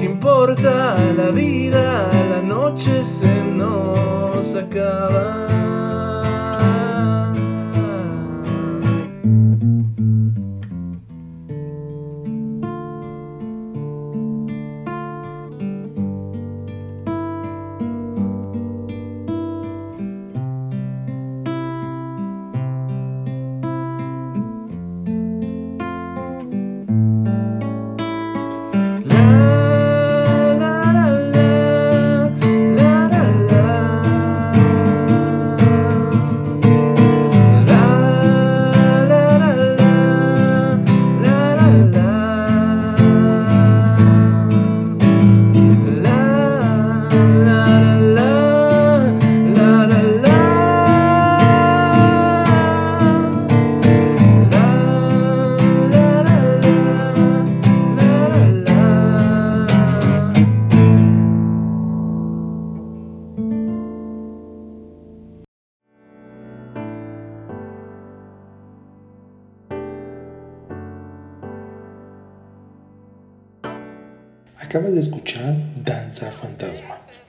¿Qué 0.00 0.06
importa 0.06 0.96
la 1.14 1.30
vida? 1.30 2.08
La 2.30 2.40
noche 2.40 3.04
se 3.04 3.44
nos 3.44 4.54
acaba. 4.54 5.50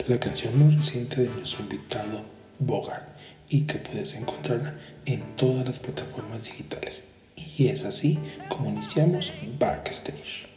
La 0.07 0.19
canción 0.19 0.57
más 0.59 0.75
reciente 0.75 1.21
de 1.21 1.29
nuestro 1.29 1.63
invitado 1.63 2.23
Bogart 2.59 3.07
y 3.49 3.61
que 3.61 3.79
puedes 3.79 4.13
encontrarla 4.13 4.79
en 5.05 5.21
todas 5.35 5.65
las 5.65 5.79
plataformas 5.79 6.45
digitales. 6.45 7.03
Y 7.35 7.67
es 7.67 7.83
así 7.83 8.17
como 8.49 8.69
iniciamos 8.69 9.31
Backstage. 9.59 10.51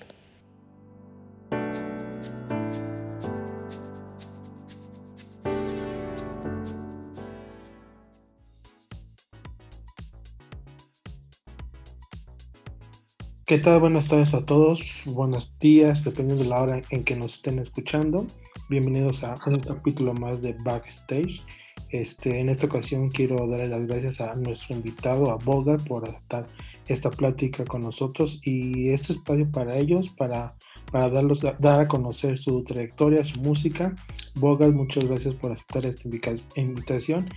¿Qué 13.46 13.58
tal? 13.58 13.78
Buenas 13.78 14.08
tardes 14.08 14.32
a 14.32 14.46
todos, 14.46 15.02
buenos 15.04 15.52
días, 15.58 16.02
dependiendo 16.02 16.44
de 16.44 16.48
la 16.48 16.62
hora 16.62 16.80
en 16.88 17.04
que 17.04 17.14
nos 17.14 17.34
estén 17.34 17.58
escuchando. 17.58 18.26
Bienvenidos 18.70 19.22
a 19.22 19.34
un 19.46 19.58
capítulo 19.60 20.14
más 20.14 20.40
de 20.40 20.54
Backstage. 20.54 21.42
Este, 21.90 22.40
en 22.40 22.48
esta 22.48 22.66
ocasión 22.66 23.10
quiero 23.10 23.46
darle 23.46 23.66
las 23.66 23.86
gracias 23.86 24.22
a 24.22 24.34
nuestro 24.36 24.74
invitado, 24.74 25.30
a 25.30 25.36
Bogart, 25.36 25.86
por 25.86 26.08
aceptar 26.08 26.46
esta 26.88 27.10
plática 27.10 27.64
con 27.66 27.82
nosotros 27.82 28.40
y 28.42 28.88
este 28.88 29.12
espacio 29.12 29.50
para 29.52 29.76
ellos, 29.76 30.08
para, 30.16 30.54
para 30.90 31.10
darlos, 31.10 31.42
dar 31.42 31.80
a 31.80 31.88
conocer 31.88 32.38
su 32.38 32.64
trayectoria, 32.64 33.22
su 33.22 33.38
música. 33.40 33.94
Bogart, 34.36 34.72
muchas 34.72 35.04
gracias 35.04 35.34
por 35.34 35.52
aceptar 35.52 35.84
esta 35.84 36.08
invitación. 36.56 37.28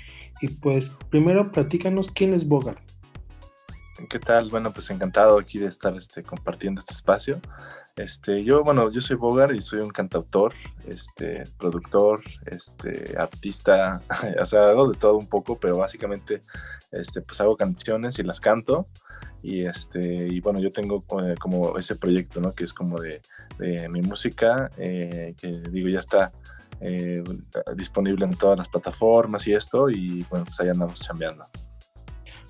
Y 0.41 0.47
pues, 0.47 0.91
primero, 1.09 1.51
platícanos 1.51 2.09
quién 2.09 2.33
es 2.33 2.47
Bogart. 2.47 2.79
¿Qué 4.05 4.19
tal? 4.19 4.49
Bueno, 4.49 4.71
pues 4.71 4.91
encantado 4.91 5.39
aquí 5.39 5.57
de 5.57 5.65
estar 5.65 5.97
este, 5.97 6.21
compartiendo 6.21 6.79
este 6.79 6.93
espacio. 6.93 7.39
Este, 7.95 8.43
yo, 8.43 8.63
bueno, 8.63 8.91
yo 8.91 9.01
soy 9.01 9.15
Bogart 9.15 9.55
y 9.55 9.61
soy 9.63 9.79
un 9.79 9.89
cantautor, 9.89 10.53
este, 10.85 11.43
productor, 11.57 12.21
este, 12.45 13.17
artista, 13.17 14.01
o 14.39 14.45
sea, 14.45 14.65
hago 14.65 14.91
de 14.91 14.99
todo 14.99 15.17
un 15.17 15.25
poco, 15.25 15.59
pero 15.59 15.79
básicamente, 15.79 16.43
este, 16.91 17.21
pues 17.21 17.41
hago 17.41 17.57
canciones 17.57 18.19
y 18.19 18.23
las 18.23 18.39
canto. 18.39 18.87
Y, 19.41 19.65
este, 19.65 20.27
y 20.29 20.39
bueno, 20.41 20.59
yo 20.59 20.71
tengo 20.71 21.03
eh, 21.23 21.33
como 21.39 21.75
ese 21.79 21.95
proyecto, 21.95 22.39
¿no? 22.39 22.53
Que 22.53 22.65
es 22.65 22.73
como 22.73 22.99
de, 23.01 23.19
de 23.57 23.89
mi 23.89 24.01
música, 24.01 24.69
eh, 24.77 25.33
que 25.41 25.59
digo, 25.71 25.89
ya 25.89 25.99
está 25.99 26.31
eh, 26.81 27.23
disponible 27.75 28.25
en 28.25 28.31
todas 28.31 28.59
las 28.59 28.69
plataformas 28.69 29.47
y 29.47 29.55
esto, 29.55 29.89
y 29.89 30.23
bueno, 30.29 30.45
pues 30.45 30.59
ahí 30.59 30.69
andamos 30.69 30.99
chambeando. 30.99 31.47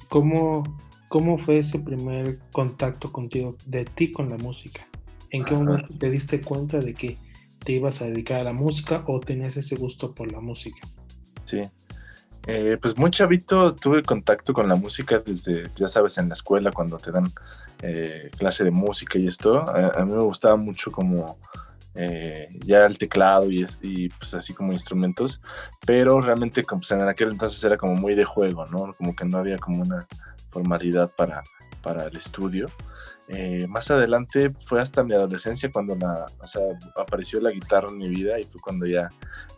¿Cómo, 0.09 0.64
¿Cómo 1.07 1.38
fue 1.38 1.59
ese 1.59 1.79
primer 1.79 2.40
contacto 2.51 3.12
contigo, 3.12 3.56
de 3.66 3.85
ti 3.85 4.12
con 4.12 4.29
la 4.29 4.38
música? 4.38 4.88
¿En 5.31 5.45
qué 5.45 5.56
Ajá. 5.56 5.63
momento 5.63 5.88
te 5.97 6.09
diste 6.09 6.41
cuenta 6.41 6.79
de 6.79 6.94
que 6.94 7.18
te 7.63 7.73
ibas 7.73 8.01
a 8.01 8.06
dedicar 8.06 8.41
a 8.41 8.44
la 8.44 8.53
música 8.53 9.03
o 9.07 9.19
tenías 9.19 9.56
ese 9.57 9.75
gusto 9.75 10.13
por 10.13 10.31
la 10.31 10.40
música? 10.40 10.79
Sí. 11.46 11.62
Eh, 12.46 12.78
pues 12.81 12.97
muy 12.97 13.12
chavito 13.12 13.75
tuve 13.75 14.03
contacto 14.03 14.53
con 14.53 14.69
la 14.69 14.75
música 14.75 15.19
desde, 15.19 15.63
ya 15.75 15.88
sabes, 15.88 16.17
en 16.17 16.29
la 16.29 16.34
escuela 16.34 16.72
cuando 16.72 16.97
te 16.97 17.12
dan 17.12 17.25
eh, 17.81 18.29
clase 18.38 18.63
de 18.63 18.72
música 18.72 19.19
y 19.19 19.28
esto. 19.28 19.59
A, 19.59 19.91
a 20.00 20.06
mí 20.06 20.13
me 20.13 20.23
gustaba 20.23 20.56
mucho 20.56 20.91
como 20.91 21.38
eh, 21.99 22.49
ya 22.64 22.85
el 22.85 22.97
teclado 22.97 23.49
y, 23.49 23.66
y, 23.82 24.09
pues 24.09 24.34
así 24.35 24.53
como 24.53 24.72
instrumentos, 24.72 25.41
pero 25.85 26.22
realmente 26.22 26.61
pues, 26.64 26.91
en 26.91 27.02
aquel 27.02 27.32
entonces 27.32 27.64
era 27.64 27.76
como 27.76 27.96
muy 27.96 28.14
de 28.14 28.23
juego, 28.23 28.67
¿no? 28.67 28.93
Como 28.93 29.16
que 29.16 29.26
no 29.26 29.40
había 29.40 29.58
como 29.58 29.82
una 29.82 30.05
formalidad 30.58 31.12
para, 31.16 31.44
para 31.84 32.06
el 32.06 32.16
estudio. 32.18 32.68
Eh, 33.30 33.68
más 33.68 33.92
adelante 33.92 34.52
fue 34.66 34.82
hasta 34.82 35.04
mi 35.04 35.14
adolescencia 35.14 35.70
cuando 35.72 35.96
la, 35.96 36.26
o 36.40 36.48
sea, 36.48 36.64
apareció 36.96 37.40
la 37.42 37.52
guitarra 37.52 37.90
en 37.90 37.98
mi 37.98 38.09
vida 38.09 38.40
y 38.40 38.44
fue 38.44 38.59
cuando 38.62 38.86
ya 38.86 39.09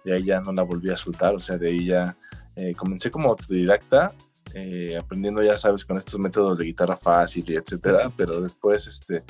de 0.04 0.14
ahí 0.14 0.24
ya 0.24 0.42
no 0.42 0.52
la 0.52 0.64
volví 0.64 0.90
a 0.90 0.98
soltar, 0.98 1.36
o 1.36 1.40
sea, 1.40 1.58
de 1.58 1.70
ahí 1.70 1.86
ya 1.86 2.18
eh, 2.56 2.74
comencé 2.76 3.10
como 3.12 3.30
autodidacta, 3.30 4.12
eh, 4.56 4.98
aprendiendo, 5.00 5.42
ya 5.44 5.58
sabes, 5.58 5.86
con 5.86 5.98
estos 5.98 6.20
métodos 6.20 6.58
de 6.58 6.66
guitarra 6.66 6.98
fácil 6.98 7.46
y 7.48 7.56
etcétera, 7.56 8.12
pero 8.18 8.42
después, 8.42 8.88
este, 8.88 9.24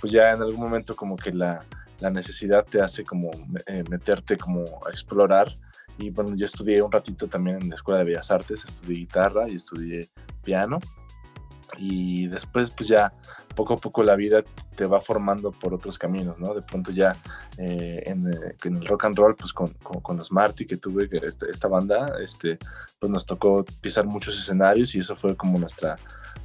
pues 0.00 0.12
ya 0.12 0.32
en 0.32 0.42
algún 0.42 0.60
momento 0.60 0.94
como 0.94 1.16
que 1.16 1.32
la, 1.32 1.64
la 2.00 2.10
necesidad 2.10 2.64
te 2.64 2.82
hace 2.82 3.02
como 3.02 3.30
eh, 3.66 3.82
meterte 3.90 4.36
como 4.36 4.62
a 4.86 4.90
explorar. 4.90 5.48
Y 5.98 6.10
bueno, 6.10 6.36
yo 6.36 6.44
estudié 6.44 6.82
un 6.82 6.92
ratito 6.92 7.26
también 7.26 7.56
en 7.62 7.70
la 7.70 7.74
Escuela 7.74 8.00
de 8.00 8.04
Bellas 8.04 8.30
Artes, 8.30 8.62
estudié 8.66 8.98
guitarra 8.98 9.46
y 9.48 9.56
estudié 9.56 10.06
piano 10.44 10.78
y 11.78 12.26
después 12.28 12.70
pues 12.70 12.88
ya 12.88 13.12
poco 13.56 13.74
a 13.74 13.76
poco 13.78 14.04
la 14.04 14.14
vida 14.14 14.44
te 14.76 14.84
va 14.84 15.00
formando 15.00 15.50
por 15.50 15.74
otros 15.74 15.98
caminos, 15.98 16.38
¿no? 16.38 16.54
De 16.54 16.62
pronto 16.62 16.92
ya 16.92 17.16
eh, 17.56 18.02
en, 18.04 18.28
eh, 18.28 18.54
en, 18.62 18.76
el 18.76 18.86
rock 18.86 19.06
and 19.06 19.16
roll, 19.16 19.34
pues 19.34 19.52
con, 19.52 19.68
con, 19.82 20.16
los 20.18 20.30
Marty 20.30 20.66
que 20.66 20.76
tuve, 20.76 21.08
este, 21.24 21.50
esta 21.50 21.66
banda, 21.66 22.06
este, 22.22 22.58
pues 23.00 23.10
nos 23.10 23.24
tocó 23.24 23.64
pisar 23.80 24.04
muchos 24.04 24.38
escenarios 24.38 24.94
y 24.94 25.00
eso 25.00 25.16
fue 25.16 25.34
como 25.34 25.58
nuestra, 25.58 25.96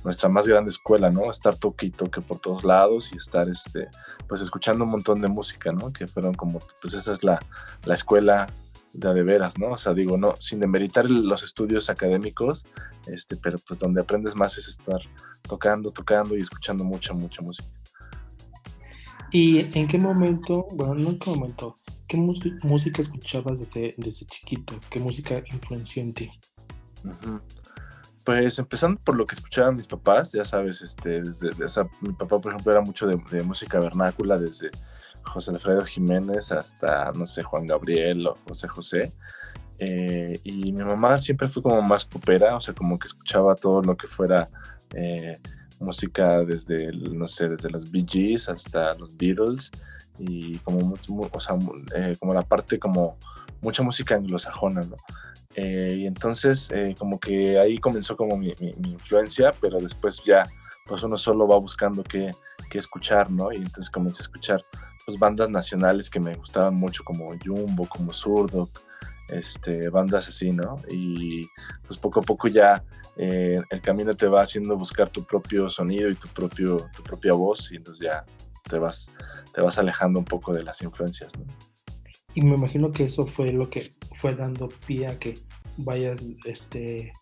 nuestra 0.04 0.30
más 0.30 0.48
grande 0.48 0.70
escuela, 0.70 1.10
¿no? 1.10 1.30
Estar 1.30 1.54
toque 1.56 1.88
y 1.88 1.92
toque 1.92 2.22
por 2.22 2.40
todos 2.40 2.64
lados 2.64 3.12
y 3.14 3.18
estar, 3.18 3.50
este, 3.50 3.90
pues 4.28 4.42
escuchando 4.42 4.86
un 4.86 4.92
montón 4.92 5.22
de 5.22 5.28
música, 5.28 5.74
¿no? 5.74 5.92
Que 5.92 6.08
fueron 6.08 6.34
como, 6.34 6.60
pues 6.82 6.94
esa 6.94 7.12
es 7.12 7.24
la, 7.24 7.40
la 7.84 7.94
escuela 7.94 8.48
de, 8.94 9.14
de 9.14 9.24
veras, 9.24 9.58
¿no? 9.58 9.72
O 9.72 9.78
sea, 9.78 9.94
digo, 9.94 10.18
no, 10.18 10.36
sin 10.38 10.60
demeritar 10.60 11.10
los 11.10 11.44
estudios 11.44 11.90
académicos, 11.90 12.66
este, 13.08 13.36
pero 13.38 13.58
pues 13.68 13.80
donde 13.80 14.02
aprendes 14.02 14.36
más 14.36 14.58
es 14.58 14.68
estar 14.68 15.02
tocando, 15.42 15.92
tocando 15.92 16.38
y 16.38 16.42
escuchando 16.42 16.84
mucha, 16.84 17.14
mucha 17.14 17.42
música. 17.42 17.70
¿Y 19.32 19.78
en 19.78 19.88
qué 19.88 19.98
momento, 19.98 20.68
bueno, 20.74 20.96
no 20.96 21.10
en 21.12 21.20
qué 21.20 21.30
momento, 21.30 21.78
qué 22.08 22.18
música 22.18 23.02
escuchabas 23.02 23.60
desde, 23.60 23.96
desde 23.98 24.26
chiquito? 24.26 24.74
¿Qué 24.90 25.00
música 25.00 25.42
influenció 25.52 26.04
en 26.04 26.14
ti? 26.14 26.32
Uh 27.06 27.10
-huh. 27.10 27.42
Pues 28.24 28.60
empezando 28.60 29.00
por 29.04 29.16
lo 29.16 29.26
que 29.26 29.36
escuchaban 29.36 29.76
mis 29.76 29.88
papás, 29.88 30.32
ya 30.34 30.46
sabes, 30.46 30.82
este, 30.82 31.22
desde, 31.22 31.64
o 31.64 31.70
sea, 31.70 31.86
mi 32.02 32.14
papá, 32.14 32.40
por 32.40 32.52
ejemplo, 32.52 32.72
era 32.72 32.82
mucho 32.82 33.08
de, 33.08 33.20
de, 33.32 33.44
música 33.44 33.80
vernácula, 33.80 34.38
desde 34.38 34.70
José 35.26 35.52
Alfredo 35.52 35.86
Jiménez 35.86 36.52
hasta, 36.52 37.12
no 37.14 37.26
sé, 37.26 37.44
Juan 37.44 37.66
Gabriel 37.66 38.28
o 38.28 38.36
José 38.48 38.68
José. 38.68 39.12
Eh, 39.80 40.36
y 40.44 40.72
mi 40.72 40.84
mamá 40.84 41.18
siempre 41.18 41.50
fue 41.50 41.64
como 41.64 41.82
más 41.82 42.06
popera, 42.06 42.56
o 42.56 42.60
sea, 42.60 42.74
como 42.74 43.00
que 43.00 43.08
escuchaba 43.08 43.56
todo 43.56 43.82
lo 43.82 43.98
que 43.98 44.08
fuera 44.08 44.48
eh, 44.94 45.40
música 45.80 46.44
desde, 46.44 46.92
no 46.92 47.28
sé, 47.28 47.50
desde 47.50 47.70
los 47.72 47.90
Bee 47.90 48.06
Gees 48.08 48.48
hasta 48.50 48.94
los 49.00 49.16
Beatles 49.18 49.72
y 50.20 50.58
como, 50.60 50.80
mu- 50.82 50.98
mu- 51.10 51.28
o 51.32 51.40
sea, 51.40 51.58
eh, 51.96 52.16
como 52.20 52.34
la 52.34 52.42
parte 52.44 52.78
como 52.78 53.18
mucha 53.62 53.82
música 53.82 54.16
anglosajona, 54.16 54.82
¿no? 54.82 54.98
Eh, 55.56 55.96
y 55.98 56.06
entonces 56.06 56.70
como 56.98 57.20
que 57.20 57.60
ahí 57.60 57.78
comenzó 57.78 58.16
como 58.16 58.38
mi 58.38 58.54
influencia, 58.86 59.52
pero 59.60 59.80
después 59.80 60.22
ya 60.24 60.44
pues 60.86 61.04
uno 61.04 61.18
solo 61.18 61.48
va 61.48 61.58
buscando 61.58 62.04
qué, 62.04 62.32
qué 62.70 62.78
escuchar, 62.78 63.30
¿no? 63.32 63.52
Y 63.52 63.58
entonces 63.58 63.90
comencé 63.90 64.22
a 64.22 64.26
escuchar 64.26 64.64
pues 65.06 65.18
bandas 65.18 65.50
nacionales 65.50 66.10
que 66.10 66.20
me 66.20 66.34
gustaban 66.34 66.76
mucho 66.76 67.04
como 67.04 67.32
Jumbo, 67.44 67.88
como 67.88 68.14
Zurdo, 68.14 68.70
este, 69.30 69.90
bandas 69.90 70.28
así, 70.28 70.52
¿no? 70.52 70.78
Y 70.90 71.42
pues 71.88 72.00
poco 72.00 72.20
a 72.20 72.24
poco 72.24 72.48
ya 72.48 72.84
eh, 73.18 73.58
el 73.70 73.82
camino 73.82 74.16
te 74.16 74.28
va 74.28 74.42
haciendo 74.42 74.78
buscar 74.78 75.10
tu 75.10 75.24
propio 75.24 75.70
sonido 75.70 76.10
y 76.10 76.16
tu, 76.16 76.28
propio, 76.30 76.78
tu 76.96 77.04
propia 77.04 77.34
voz 77.34 77.72
y 77.72 77.78
entonces 77.78 78.08
ya 78.12 78.26
te 78.70 78.78
vas, 78.78 79.10
te 79.54 79.62
vas 79.62 79.78
alejando 79.78 80.20
un 80.20 80.26
poco 80.26 80.54
de 80.54 80.64
las 80.64 80.82
influencias, 80.82 81.38
¿no? 81.38 81.46
Y 82.34 82.42
me 82.42 82.56
imagino 82.56 82.92
que 82.92 83.04
eso 83.04 83.28
fue 83.28 83.52
lo 83.52 83.70
que 83.70 83.94
fue 84.22 84.34
dando 84.36 84.70
pie 84.88 85.08
a 85.08 85.20
que 85.20 85.34
vayas 85.78 86.22
este, 86.46 87.14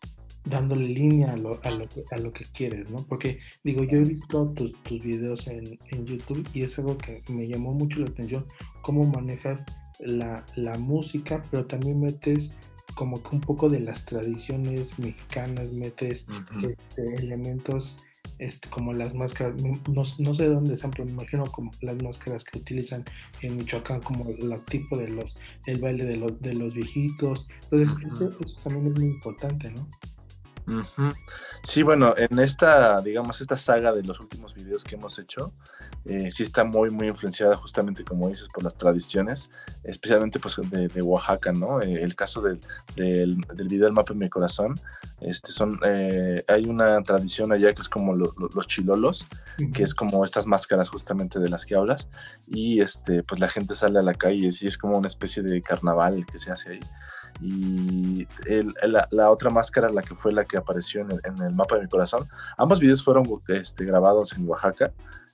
dándole 0.50 0.88
línea 0.88 1.34
a 1.34 1.38
lo, 1.38 1.60
a 1.64 1.72
lo, 1.72 1.88
que, 1.88 2.04
a 2.12 2.18
lo 2.18 2.32
que 2.32 2.46
quieres, 2.54 2.90
¿no? 2.90 2.98
Porque 3.08 3.40
digo, 3.64 3.84
yo 3.84 3.98
he 3.98 4.04
visto 4.04 4.50
tus, 4.50 4.74
tus 4.84 5.02
videos 5.02 5.48
en, 5.48 5.80
en 5.92 6.06
YouTube 6.06 6.48
y 6.54 6.64
es 6.64 6.78
algo 6.80 6.98
que 6.98 7.22
me 7.32 7.48
llamó 7.48 7.74
mucho 7.74 8.00
la 8.00 8.06
atención, 8.06 8.46
cómo 8.82 9.06
manejas 9.06 9.62
la, 10.00 10.46
la 10.56 10.74
música, 10.80 11.44
pero 11.52 11.66
también 11.66 12.00
metes 12.00 12.54
como 12.96 13.22
que 13.22 13.36
un 13.36 13.42
poco 13.42 13.70
de 13.70 13.80
las 13.80 14.06
tradiciones 14.06 14.98
mexicanas, 15.00 15.72
metes 15.72 16.26
este, 16.62 17.16
elementos 17.24 17.96
este, 18.40 18.70
como 18.70 18.94
las 18.94 19.14
máscaras, 19.14 19.62
no, 19.62 19.80
no 19.94 20.34
sé 20.34 20.44
de 20.44 20.50
dónde 20.50 20.78
son, 20.78 20.92
pero 20.92 21.06
me 21.06 21.12
imagino 21.12 21.44
como 21.46 21.72
las 21.82 22.02
máscaras 22.02 22.44
que 22.44 22.60
utilizan 22.60 23.04
en 23.42 23.58
Michoacán, 23.58 24.02
como 24.02 24.30
el 24.30 24.62
tipo 24.66 24.98
de 24.98 25.10
los, 25.10 25.38
el 25.66 25.80
baile 25.80 26.06
de 26.06 26.18
los, 26.18 26.40
de 26.42 26.56
los 26.56 26.74
viejitos. 26.74 27.48
Entonces, 27.64 27.90
eso, 28.06 28.30
eso 28.40 28.60
también 28.64 28.94
es 28.94 29.00
muy 29.00 29.10
importante, 29.10 29.72
¿no? 29.72 29.90
Sí, 31.64 31.84
bueno, 31.84 32.14
en 32.18 32.40
esta, 32.40 33.02
digamos, 33.02 33.42
esta 33.42 33.58
saga 33.58 33.92
de 33.92 34.04
los 34.04 34.20
últimos 34.20 34.54
videos 34.54 34.84
que 34.84 34.96
hemos 34.96 35.20
hecho, 35.20 35.52
eh, 36.06 36.32
sí 36.32 36.44
está 36.44 36.64
muy, 36.64 36.90
muy 36.90 37.08
influenciada 37.08 37.54
justamente, 37.56 38.04
como 38.06 38.30
dices, 38.30 38.48
por 38.54 38.64
las 38.64 38.78
tradiciones, 38.78 39.50
especialmente 39.84 40.40
pues 40.40 40.56
de, 40.70 40.88
de 40.88 41.02
Oaxaca, 41.02 41.52
¿no? 41.52 41.82
Eh, 41.82 42.02
el 42.02 42.16
caso 42.16 42.42
del, 42.42 42.60
del, 42.96 43.38
del 43.54 43.68
video 43.68 43.88
El 43.88 43.94
mapa 43.94 44.14
en 44.14 44.20
mi 44.20 44.30
corazón, 44.30 44.76
este, 45.20 45.52
son, 45.52 45.80
eh, 45.84 46.44
hay 46.48 46.64
una 46.66 47.02
tradición 47.04 47.52
allá 47.52 47.74
que 47.74 47.82
es 47.82 47.90
como 47.90 48.16
lo- 48.16 48.34
lo- 48.38 48.50
los 48.56 48.68
chilolos, 48.68 49.28
que 49.74 49.84
es 49.84 49.94
como 49.94 50.24
estas 50.24 50.46
máscaras 50.46 50.90
justamente 50.90 51.40
de 51.40 51.50
las 51.50 51.66
que 51.66 51.76
hablas, 51.76 52.08
y 52.48 52.80
este, 52.82 53.22
pues 53.24 53.42
la 53.42 53.50
gente 53.50 53.76
sale 53.76 54.00
a 54.00 54.04
la 54.04 54.14
calle 54.14 54.38
y 54.44 54.48
es, 54.48 54.62
y 54.62 54.68
es 54.68 54.78
como 54.78 54.98
una 54.98 55.08
especie 55.08 55.44
de 55.44 55.62
carnaval 55.62 56.26
que 56.26 56.38
se 56.38 56.52
hace 56.52 56.70
ahí. 56.72 56.80
Y 57.42 58.28
el- 58.48 58.74
la, 59.12 59.32
otra 59.32 59.50
máscara, 59.50 59.90
la 59.90 60.02
que 60.02 60.16
fue 60.16 60.32
la 60.34 60.46
que 60.46 60.58
apareció 60.58 61.02
en 61.02 61.12
el, 61.12 61.22
en 61.24 61.42
el 61.46 61.54
mapa 61.54 61.76
de 61.76 61.84
mi 61.84 61.88
corazón, 61.88 62.28
ambos 62.58 62.80
videos 62.80 63.04
fueron 63.04 63.24
este, 63.48 63.86
grabados 63.86 64.34
en 64.34 64.48
Oaxaca. 64.48 64.92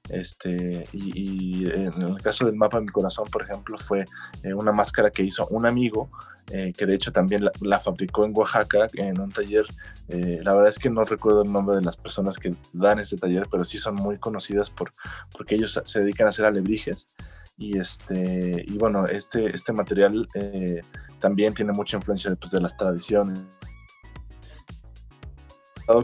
Este, 0.09 0.83
y, 0.93 1.67
en 1.67 2.01
el 2.03 2.21
caso 2.21 2.45
del 2.45 2.55
mapa 2.55 2.77
de 2.77 2.85
mi 2.85 2.91
corazón, 2.91 3.25
por 3.31 3.41
ejemplo, 3.41 3.75
fue 3.77 4.05
eh, 4.43 4.53
una 4.53 4.71
máscara 4.71 5.09
que 5.09 5.23
hizo 5.23 5.47
un 5.47 5.65
amigo, 5.65 6.11
eh, 6.51 6.71
que 6.77 6.85
de 6.85 6.93
hecho 6.93 7.11
también 7.11 7.43
la, 7.43 7.51
la 7.61 7.79
fabricó 7.79 8.23
en 8.23 8.31
Oaxaca, 8.35 8.85
en 8.93 9.19
un 9.19 9.31
taller. 9.31 9.65
eh, 10.09 10.41
la 10.43 10.53
verdad 10.53 10.69
es 10.69 10.77
que 10.77 10.91
no 10.91 11.01
recuerdo 11.03 11.41
el 11.41 11.51
nombre 11.51 11.77
de 11.77 11.81
las 11.81 11.97
personas 11.97 12.37
que 12.37 12.53
dan 12.71 12.99
este 12.99 13.17
taller, 13.17 13.47
pero 13.49 13.63
sí 13.65 13.79
son 13.79 13.95
muy 13.95 14.19
conocidas 14.19 14.69
por, 14.69 14.93
porque 15.35 15.55
ellos 15.55 15.81
se 15.83 15.99
dedican 15.99 16.27
a 16.27 16.29
hacer 16.29 16.45
alebrijes. 16.45 17.09
Y, 17.57 17.77
este, 17.77 18.65
y 18.67 18.77
bueno, 18.77 19.05
este, 19.05 19.53
este 19.55 19.71
material 19.71 20.27
eh, 20.33 20.81
también 21.19 21.53
tiene 21.53 21.71
mucha 21.71 21.97
influencia 21.97 22.35
pues, 22.35 22.51
de 22.51 22.61
las 22.61 22.75
tradiciones. 22.75 23.41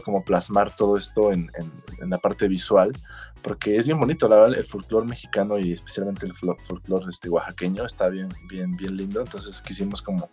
como 0.04 0.24
plasmar 0.24 0.74
todo 0.74 0.96
esto 0.96 1.32
en, 1.32 1.50
en, 1.58 1.72
en, 2.00 2.10
la 2.10 2.16
parte 2.16 2.48
visual, 2.48 2.92
porque 3.42 3.74
es 3.74 3.86
bien 3.86 3.98
bonito, 3.98 4.28
la 4.28 4.36
verdad, 4.36 4.58
el 4.58 4.64
folclore 4.64 5.06
mexicano 5.06 5.58
y 5.58 5.72
especialmente 5.72 6.24
el 6.24 6.32
folclore 6.34 7.06
este, 7.08 7.28
oaxaqueño 7.28 7.84
está 7.84 8.08
bien, 8.08 8.28
bien, 8.48 8.76
bien 8.76 8.96
lindo, 8.96 9.20
entonces 9.20 9.60
quisimos 9.60 10.00
como 10.00 10.30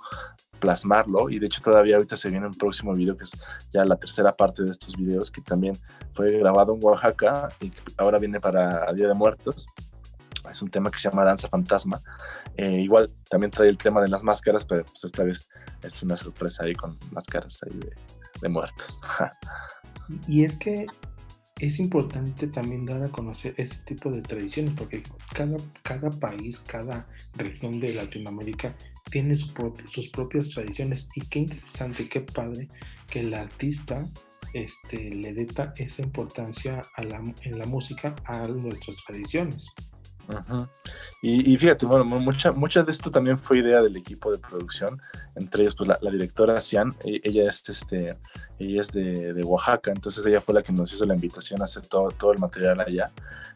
plasmarlo 0.59 1.29
y 1.29 1.39
de 1.39 1.47
hecho 1.47 1.61
todavía 1.61 1.95
ahorita 1.95 2.15
se 2.15 2.29
viene 2.29 2.45
un 2.45 2.53
próximo 2.53 2.93
video 2.93 3.17
que 3.17 3.23
es 3.23 3.31
ya 3.71 3.83
la 3.85 3.95
tercera 3.95 4.35
parte 4.35 4.63
de 4.63 4.71
estos 4.71 4.95
videos 4.95 5.31
que 5.31 5.41
también 5.41 5.73
fue 6.13 6.31
grabado 6.33 6.75
en 6.75 6.83
Oaxaca 6.83 7.49
y 7.61 7.71
ahora 7.97 8.19
viene 8.19 8.39
para 8.39 8.91
Día 8.93 9.07
de 9.07 9.13
Muertos 9.13 9.67
es 10.49 10.61
un 10.61 10.69
tema 10.69 10.91
que 10.91 10.99
se 10.99 11.09
llama 11.09 11.23
Danza 11.23 11.47
Fantasma. 11.47 11.99
Eh, 12.57 12.81
igual 12.81 13.11
también 13.29 13.51
trae 13.51 13.69
el 13.69 13.77
tema 13.77 14.01
de 14.01 14.07
las 14.07 14.23
máscaras, 14.23 14.65
pero 14.65 14.83
pues 14.83 15.03
esta 15.03 15.23
vez 15.23 15.49
es 15.83 16.03
una 16.03 16.17
sorpresa 16.17 16.63
ahí 16.63 16.73
con 16.73 16.97
máscaras 17.11 17.61
ahí 17.63 17.79
de, 18.41 18.49
muertos. 18.49 18.99
y 20.27 20.45
es 20.45 20.57
que 20.57 20.85
es 21.59 21.79
importante 21.79 22.47
también 22.47 22.85
dar 22.85 23.03
a 23.03 23.09
conocer 23.09 23.53
ese 23.57 23.75
tipo 23.85 24.09
de 24.09 24.21
tradiciones, 24.21 24.73
porque 24.75 25.03
cada, 25.33 25.57
cada 25.83 26.09
país, 26.09 26.59
cada 26.59 27.05
región 27.35 27.79
de 27.79 27.93
Latinoamérica 27.93 28.75
tiene 29.11 29.35
sus 29.35 30.09
propias 30.09 30.49
tradiciones. 30.49 31.09
Y 31.15 31.21
qué 31.21 31.39
interesante, 31.39 32.07
qué 32.07 32.21
padre 32.21 32.69
que 33.07 33.21
el 33.21 33.33
artista 33.33 34.05
este, 34.53 35.09
le 35.11 35.33
dé 35.33 35.47
esa 35.77 36.01
importancia 36.01 36.81
en 36.97 37.59
la 37.59 37.65
música 37.65 38.15
a 38.25 38.47
nuestras 38.47 38.97
tradiciones. 39.05 39.67
Uh 40.29 40.33
-huh. 40.33 40.69
y, 41.23 41.53
y, 41.53 41.57
fíjate, 41.57 41.87
bueno, 41.87 42.05
mucha, 42.05 42.51
mucha 42.51 42.83
de 42.83 42.91
esto 42.91 43.09
también 43.09 43.35
fue 43.35 43.59
idea 43.59 43.81
del 43.81 43.97
equipo 43.97 44.31
de 44.31 44.37
producción, 44.37 45.01
entre 45.35 45.63
ellos 45.63 45.75
pues 45.75 45.87
la, 45.89 45.97
la 46.01 46.11
directora 46.11 46.61
Cian, 46.61 46.95
ella 47.03 47.49
es, 47.49 47.67
este, 47.67 48.15
ella 48.59 48.81
es 48.81 48.91
de, 48.91 49.33
de, 49.33 49.43
Oaxaca, 49.43 49.89
entonces 49.89 50.23
ella 50.27 50.39
fue 50.39 50.53
la 50.53 50.61
que 50.61 50.71
nos 50.71 50.93
hizo 50.93 51.03
la 51.05 51.15
invitación 51.15 51.61
a 51.61 51.65
hacer 51.65 51.87
todo, 51.87 52.09
todo 52.09 52.31
el 52.31 52.37
material 52.37 52.79
allá, 52.79 53.11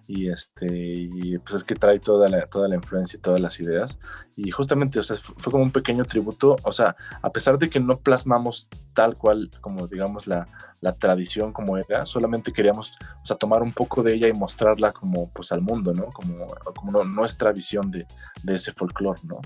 y, 0.07 0.29
este, 0.29 0.65
y 0.67 1.37
pues 1.37 1.57
es 1.57 1.63
que 1.63 1.75
trae 1.75 1.99
toda 1.99 2.27
la, 2.27 2.47
toda 2.47 2.67
la 2.67 2.75
influencia 2.75 3.17
y 3.17 3.21
todas 3.21 3.39
las 3.39 3.59
ideas, 3.59 3.99
y 4.35 4.49
justamente, 4.49 4.97
o 4.97 5.03
sea, 5.03 5.17
fue 5.17 5.51
como 5.51 5.63
un 5.63 5.71
pequeño 5.71 6.05
tributo, 6.05 6.55
o 6.63 6.71
sea, 6.71 6.95
a 7.21 7.29
pesar 7.31 7.59
de 7.59 7.69
que 7.69 7.79
no 7.79 7.99
plasmamos 7.99 8.67
tal 8.93 9.15
cual 9.15 9.51
como 9.61 9.87
digamos 9.87 10.25
la, 10.25 10.47
la 10.83 10.91
tradición 10.91 11.53
como 11.53 11.77
era, 11.77 12.05
solamente 12.05 12.51
queríamos, 12.51 12.97
o 13.21 13.25
sea, 13.25 13.37
tomar 13.37 13.63
un 13.63 13.71
poco 13.71 14.03
de 14.03 14.15
ella 14.15 14.27
y 14.27 14.33
mostrarla 14.33 14.91
como 14.91 15.29
pues 15.29 15.53
al 15.53 15.61
mundo, 15.61 15.93
¿no? 15.93 16.07
Como, 16.07 16.45
como 16.75 17.01
nuestra 17.03 17.53
visión 17.53 17.89
de, 17.89 18.05
de 18.43 18.55
ese 18.55 18.73
folclore, 18.73 19.21
¿no? 19.23 19.39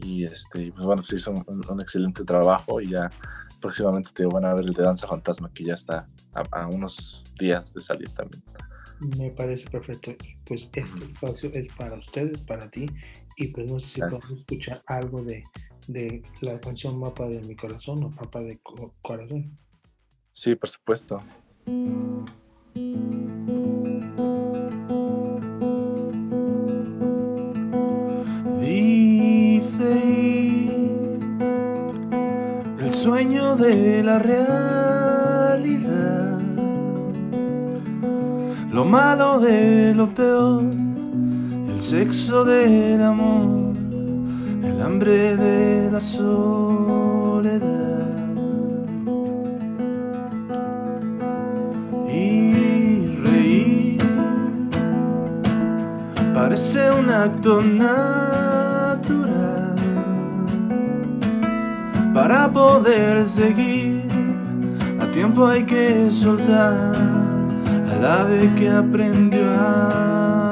Y 0.00 0.24
este, 0.24 0.72
pues 0.72 0.86
bueno, 0.86 1.04
se 1.04 1.16
hizo 1.16 1.30
un, 1.30 1.44
un, 1.68 1.80
excelente 1.82 2.24
trabajo 2.24 2.80
y 2.80 2.88
ya 2.88 3.10
próximamente 3.60 4.10
te 4.14 4.24
van 4.24 4.46
a 4.46 4.54
ver 4.54 4.64
el 4.64 4.72
de 4.72 4.82
Danza 4.82 5.06
Fantasma 5.06 5.50
que 5.52 5.64
ya 5.64 5.74
está 5.74 6.08
a, 6.32 6.62
a 6.62 6.68
unos 6.68 7.22
días 7.38 7.74
de 7.74 7.82
salir 7.82 8.08
también. 8.14 8.42
Me 9.18 9.30
parece 9.30 9.68
perfecto. 9.68 10.14
Pues 10.46 10.62
este 10.62 10.80
espacio 10.80 11.50
es 11.52 11.68
para 11.74 11.98
ustedes, 11.98 12.38
para 12.38 12.70
ti, 12.70 12.86
y 13.36 13.48
pues 13.48 13.70
no 13.70 13.78
sé 13.78 13.88
si 13.88 14.00
podemos 14.00 14.30
escuchar 14.30 14.80
algo 14.86 15.22
de, 15.22 15.44
de 15.86 16.22
la 16.40 16.58
canción 16.60 16.98
Mapa 16.98 17.28
de 17.28 17.40
mi 17.40 17.54
corazón 17.56 18.02
o 18.04 18.08
Mapa 18.08 18.40
de 18.40 18.58
co 18.62 18.94
corazón. 19.02 19.58
Sí, 20.40 20.54
por 20.54 20.68
supuesto. 20.68 21.20
Diferir 28.60 29.58
el 32.78 32.92
sueño 32.92 33.56
de 33.56 34.04
la 34.04 34.20
realidad, 34.20 34.78
lo 38.70 38.84
malo 38.84 39.40
de 39.40 39.92
lo 39.92 40.14
peor, 40.14 40.62
el 40.62 41.80
sexo 41.80 42.44
del 42.44 43.02
amor, 43.02 43.74
el 44.62 44.80
hambre 44.82 45.36
de 45.36 45.90
la 45.90 46.00
soledad. 46.00 47.87
Parece 56.48 56.90
un 56.90 57.10
acto 57.10 57.60
natural 57.60 59.04
para 62.14 62.48
poder 62.50 63.26
seguir. 63.26 64.08
A 64.98 65.04
tiempo 65.12 65.46
hay 65.46 65.64
que 65.64 66.10
soltar 66.10 66.94
al 67.92 68.02
ave 68.02 68.50
que 68.56 68.70
aprendió 68.70 69.44
a 69.60 70.47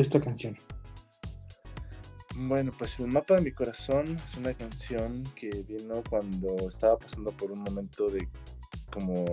esta 0.00 0.20
canción. 0.20 0.58
Bueno, 2.36 2.72
pues 2.76 2.98
El 2.98 3.06
mapa 3.06 3.36
de 3.36 3.42
mi 3.42 3.52
corazón 3.52 4.14
es 4.14 4.36
una 4.36 4.52
canción 4.52 5.22
que 5.34 5.48
vino 5.66 6.02
cuando 6.08 6.54
estaba 6.68 6.98
pasando 6.98 7.30
por 7.30 7.50
un 7.50 7.60
momento 7.60 8.10
de 8.10 8.28
como 8.92 9.24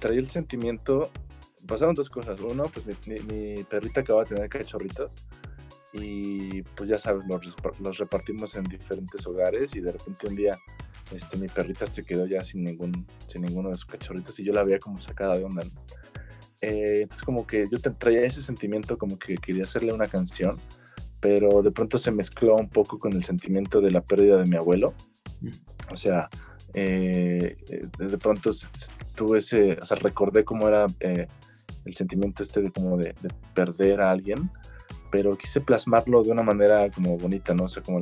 traía 0.00 0.18
el 0.18 0.28
sentimiento, 0.28 1.10
pasaron 1.66 1.94
dos 1.94 2.10
cosas. 2.10 2.40
Uno, 2.40 2.64
pues 2.64 2.86
mi, 3.06 3.62
perrita 3.64 4.00
acaba 4.00 4.24
de 4.24 4.34
tener 4.34 4.48
cachorritos 4.48 5.26
y 5.92 6.62
pues 6.62 6.88
ya 6.88 6.98
sabes, 6.98 7.24
los 7.80 7.98
repartimos 7.98 8.54
en 8.54 8.64
diferentes 8.64 9.26
hogares 9.26 9.74
y 9.74 9.80
de 9.80 9.92
repente 9.92 10.28
un 10.28 10.36
día 10.36 10.56
este, 11.12 11.36
mi 11.38 11.48
perrita 11.48 11.86
se 11.86 12.04
quedó 12.04 12.26
ya 12.26 12.40
sin, 12.40 12.62
ningún, 12.62 13.06
sin 13.26 13.42
ninguno 13.42 13.70
de 13.70 13.74
sus 13.74 13.86
cachorritos 13.86 14.38
y 14.38 14.44
yo 14.44 14.52
la 14.52 14.62
veía 14.62 14.78
como 14.78 15.00
sacada 15.00 15.36
de 15.36 15.44
onda. 15.44 15.62
¿no? 15.64 15.99
Eh, 16.62 17.00
entonces 17.02 17.24
como 17.24 17.46
que 17.46 17.66
yo 17.70 17.78
te- 17.80 17.90
traía 17.90 18.22
ese 18.26 18.42
sentimiento 18.42 18.98
como 18.98 19.18
que 19.18 19.34
quería 19.36 19.62
hacerle 19.62 19.94
una 19.94 20.06
canción 20.06 20.58
pero 21.20 21.62
de 21.62 21.70
pronto 21.70 21.98
se 21.98 22.10
mezcló 22.10 22.56
un 22.56 22.70
poco 22.70 22.98
con 22.98 23.12
el 23.12 23.24
sentimiento 23.24 23.80
de 23.82 23.90
la 23.90 24.00
pérdida 24.00 24.38
de 24.38 24.48
mi 24.48 24.56
abuelo. 24.56 24.94
O 25.92 25.96
sea, 25.96 26.30
eh, 26.72 27.56
eh, 27.70 27.86
de 27.98 28.16
pronto 28.18 28.52
tuve 29.14 29.40
ese, 29.40 29.74
o 29.82 29.84
sea, 29.84 29.98
recordé 29.98 30.44
cómo 30.44 30.66
era 30.66 30.86
eh, 31.00 31.26
el 31.84 31.94
sentimiento 31.94 32.42
este 32.42 32.62
de 32.62 32.72
como 32.72 32.96
de, 32.96 33.14
de 33.20 33.28
perder 33.52 34.00
a 34.00 34.08
alguien, 34.10 34.50
pero 35.10 35.36
quise 35.36 35.60
plasmarlo 35.60 36.22
de 36.22 36.30
una 36.30 36.42
manera 36.42 36.88
como 36.90 37.18
bonita, 37.18 37.52
¿no? 37.54 37.64
O 37.64 37.68
sea, 37.68 37.82
como, 37.82 38.00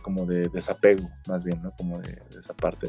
como 0.00 0.24
de 0.24 0.48
desapego, 0.48 1.10
más 1.28 1.44
bien, 1.44 1.60
¿no? 1.62 1.72
Como 1.76 2.00
de, 2.00 2.10
de 2.10 2.40
esa 2.40 2.54
parte. 2.54 2.88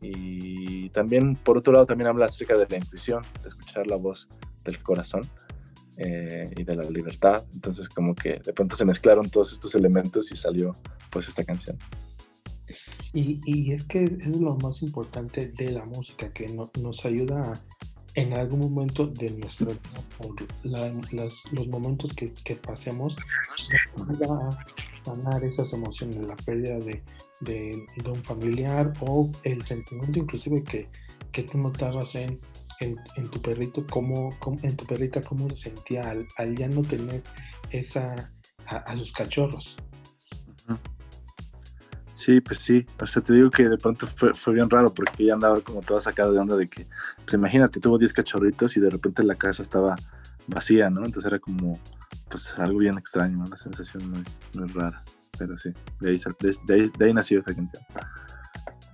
Y 0.00 0.88
también, 0.90 1.36
por 1.36 1.58
otro 1.58 1.72
lado, 1.72 1.86
también 1.86 2.08
habla 2.08 2.26
acerca 2.26 2.56
de 2.56 2.66
la 2.68 2.76
intuición, 2.76 3.22
de 3.42 3.48
escuchar 3.48 3.86
la 3.86 3.96
voz 3.96 4.28
del 4.64 4.82
corazón 4.82 5.20
eh, 5.96 6.50
y 6.56 6.64
de 6.64 6.74
la 6.76 6.82
libertad. 6.84 7.44
Entonces 7.52 7.88
como 7.88 8.14
que 8.14 8.38
de 8.44 8.52
pronto 8.52 8.76
se 8.76 8.84
mezclaron 8.84 9.28
todos 9.28 9.52
estos 9.52 9.74
elementos 9.74 10.32
y 10.32 10.36
salió 10.36 10.76
pues 11.10 11.28
esta 11.28 11.44
canción. 11.44 11.76
Y, 13.12 13.40
y 13.44 13.72
es 13.72 13.84
que 13.84 14.04
es 14.04 14.36
lo 14.38 14.56
más 14.56 14.82
importante 14.82 15.48
de 15.48 15.72
la 15.72 15.84
música, 15.84 16.32
que 16.32 16.46
no- 16.46 16.70
nos 16.80 17.04
ayuda 17.04 17.52
a- 17.52 17.60
en 18.14 18.36
algún 18.38 18.60
momento 18.60 19.06
de 19.06 19.30
nuestra 19.30 19.66
vida, 19.66 19.80
por 20.18 20.34
la- 20.62 20.92
las- 21.12 21.44
los 21.52 21.66
momentos 21.68 22.12
que, 22.14 22.32
que 22.44 22.56
pasemos, 22.56 23.16
nos 23.96 24.08
ayuda 24.08 24.48
a 24.48 24.66
sanar 25.04 25.44
esas 25.44 25.72
emociones, 25.72 26.16
la 26.18 26.36
pérdida 26.36 26.78
de, 26.78 27.02
un 28.06 28.22
familiar 28.24 28.92
o 29.00 29.30
el 29.44 29.64
sentimiento 29.64 30.18
inclusive 30.18 30.62
que, 30.62 30.88
que 31.32 31.42
tú 31.42 31.58
notabas 31.58 32.14
en, 32.14 32.38
en, 32.80 33.30
tu 33.30 33.40
perrito, 33.40 33.84
cómo, 33.90 34.36
en 34.62 34.76
tu 34.76 34.86
perrita 34.86 35.20
cómo 35.20 35.48
se 35.50 35.56
sentía 35.56 36.02
al, 36.02 36.26
al 36.36 36.56
ya 36.56 36.68
no 36.68 36.82
tener 36.82 37.22
esa 37.70 38.14
a, 38.66 38.96
sus 38.96 39.12
cachorros. 39.12 39.76
Sí, 42.14 42.40
pues 42.40 42.58
sí. 42.58 42.86
O 43.00 43.06
sea, 43.06 43.22
te 43.22 43.32
digo 43.32 43.50
que 43.50 43.68
de 43.68 43.78
pronto 43.78 44.06
fue, 44.06 44.34
fue 44.34 44.54
bien 44.54 44.68
raro 44.68 44.92
porque 44.92 45.22
ella 45.22 45.34
andaba 45.34 45.60
como 45.60 45.80
toda 45.80 46.00
sacada 46.00 46.30
de 46.30 46.38
onda 46.38 46.56
de 46.56 46.68
que, 46.68 46.86
pues 47.24 47.34
imagínate, 47.34 47.80
tuvo 47.80 47.98
10 47.98 48.12
cachorritos 48.12 48.76
y 48.76 48.80
de 48.80 48.90
repente 48.90 49.24
la 49.24 49.34
casa 49.34 49.62
estaba 49.62 49.96
vacía, 50.46 50.90
¿no? 50.90 51.00
Entonces 51.04 51.24
era 51.24 51.38
como, 51.38 51.78
pues 52.30 52.52
algo 52.56 52.78
bien 52.78 52.96
extraño, 52.96 53.44
una 53.44 53.56
sensación 53.56 54.10
muy, 54.10 54.22
muy 54.54 54.68
rara. 54.72 55.02
Pero 55.38 55.56
sí, 55.58 55.70
de 56.00 56.10
ahí, 56.10 56.18
de, 56.18 56.56
de 56.66 56.74
ahí, 56.74 56.90
de 56.98 57.04
ahí 57.04 57.14
nació 57.14 57.40
esa 57.40 57.54
canción. 57.54 57.82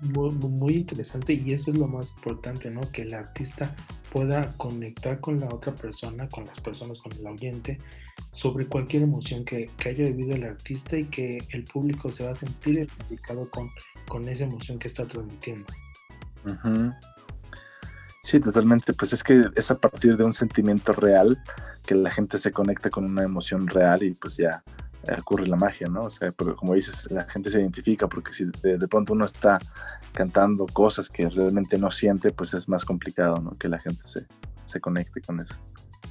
muy, 0.00 0.30
muy 0.30 0.74
interesante 0.74 1.34
y 1.34 1.52
eso 1.52 1.70
es 1.70 1.78
lo 1.78 1.88
más 1.88 2.10
importante, 2.16 2.70
¿no? 2.70 2.80
Que 2.92 3.02
el 3.02 3.14
artista 3.14 3.74
pueda 4.12 4.54
conectar 4.56 5.20
con 5.20 5.40
la 5.40 5.46
otra 5.46 5.74
persona, 5.74 6.28
con 6.28 6.46
las 6.46 6.60
personas, 6.60 6.98
con 6.98 7.12
el 7.18 7.26
oyente, 7.26 7.78
sobre 8.32 8.66
cualquier 8.66 9.02
emoción 9.02 9.44
que, 9.44 9.70
que 9.76 9.88
haya 9.90 10.04
vivido 10.04 10.36
el 10.36 10.44
artista 10.44 10.96
y 10.96 11.04
que 11.04 11.38
el 11.50 11.64
público 11.64 12.10
se 12.10 12.24
va 12.24 12.32
a 12.32 12.34
sentir 12.34 12.76
identificado 12.76 13.50
con, 13.50 13.68
con 14.08 14.28
esa 14.28 14.44
emoción 14.44 14.78
que 14.78 14.88
está 14.88 15.06
transmitiendo. 15.06 15.66
Ujú. 16.44 16.92
Sí, 18.26 18.40
totalmente. 18.40 18.92
Pues 18.92 19.12
es 19.12 19.22
que 19.22 19.40
es 19.54 19.70
a 19.70 19.78
partir 19.78 20.16
de 20.16 20.24
un 20.24 20.34
sentimiento 20.34 20.92
real 20.92 21.40
que 21.86 21.94
la 21.94 22.10
gente 22.10 22.38
se 22.38 22.50
conecta 22.50 22.90
con 22.90 23.04
una 23.04 23.22
emoción 23.22 23.68
real 23.68 24.02
y 24.02 24.14
pues 24.14 24.36
ya 24.36 24.64
eh, 25.06 25.14
ocurre 25.20 25.46
la 25.46 25.54
magia, 25.54 25.86
¿no? 25.88 26.06
O 26.06 26.10
sea, 26.10 26.32
pero 26.32 26.56
como 26.56 26.74
dices, 26.74 27.06
la 27.08 27.22
gente 27.22 27.52
se 27.52 27.60
identifica 27.60 28.08
porque 28.08 28.32
si 28.34 28.46
de, 28.64 28.78
de 28.78 28.88
pronto 28.88 29.12
uno 29.12 29.24
está 29.26 29.60
cantando 30.12 30.66
cosas 30.66 31.08
que 31.08 31.28
realmente 31.28 31.78
no 31.78 31.92
siente, 31.92 32.30
pues 32.32 32.52
es 32.54 32.68
más 32.68 32.84
complicado, 32.84 33.36
¿no? 33.40 33.56
Que 33.58 33.68
la 33.68 33.78
gente 33.78 34.02
se, 34.04 34.26
se 34.66 34.80
conecte 34.80 35.20
con 35.20 35.38
eso. 35.38 35.54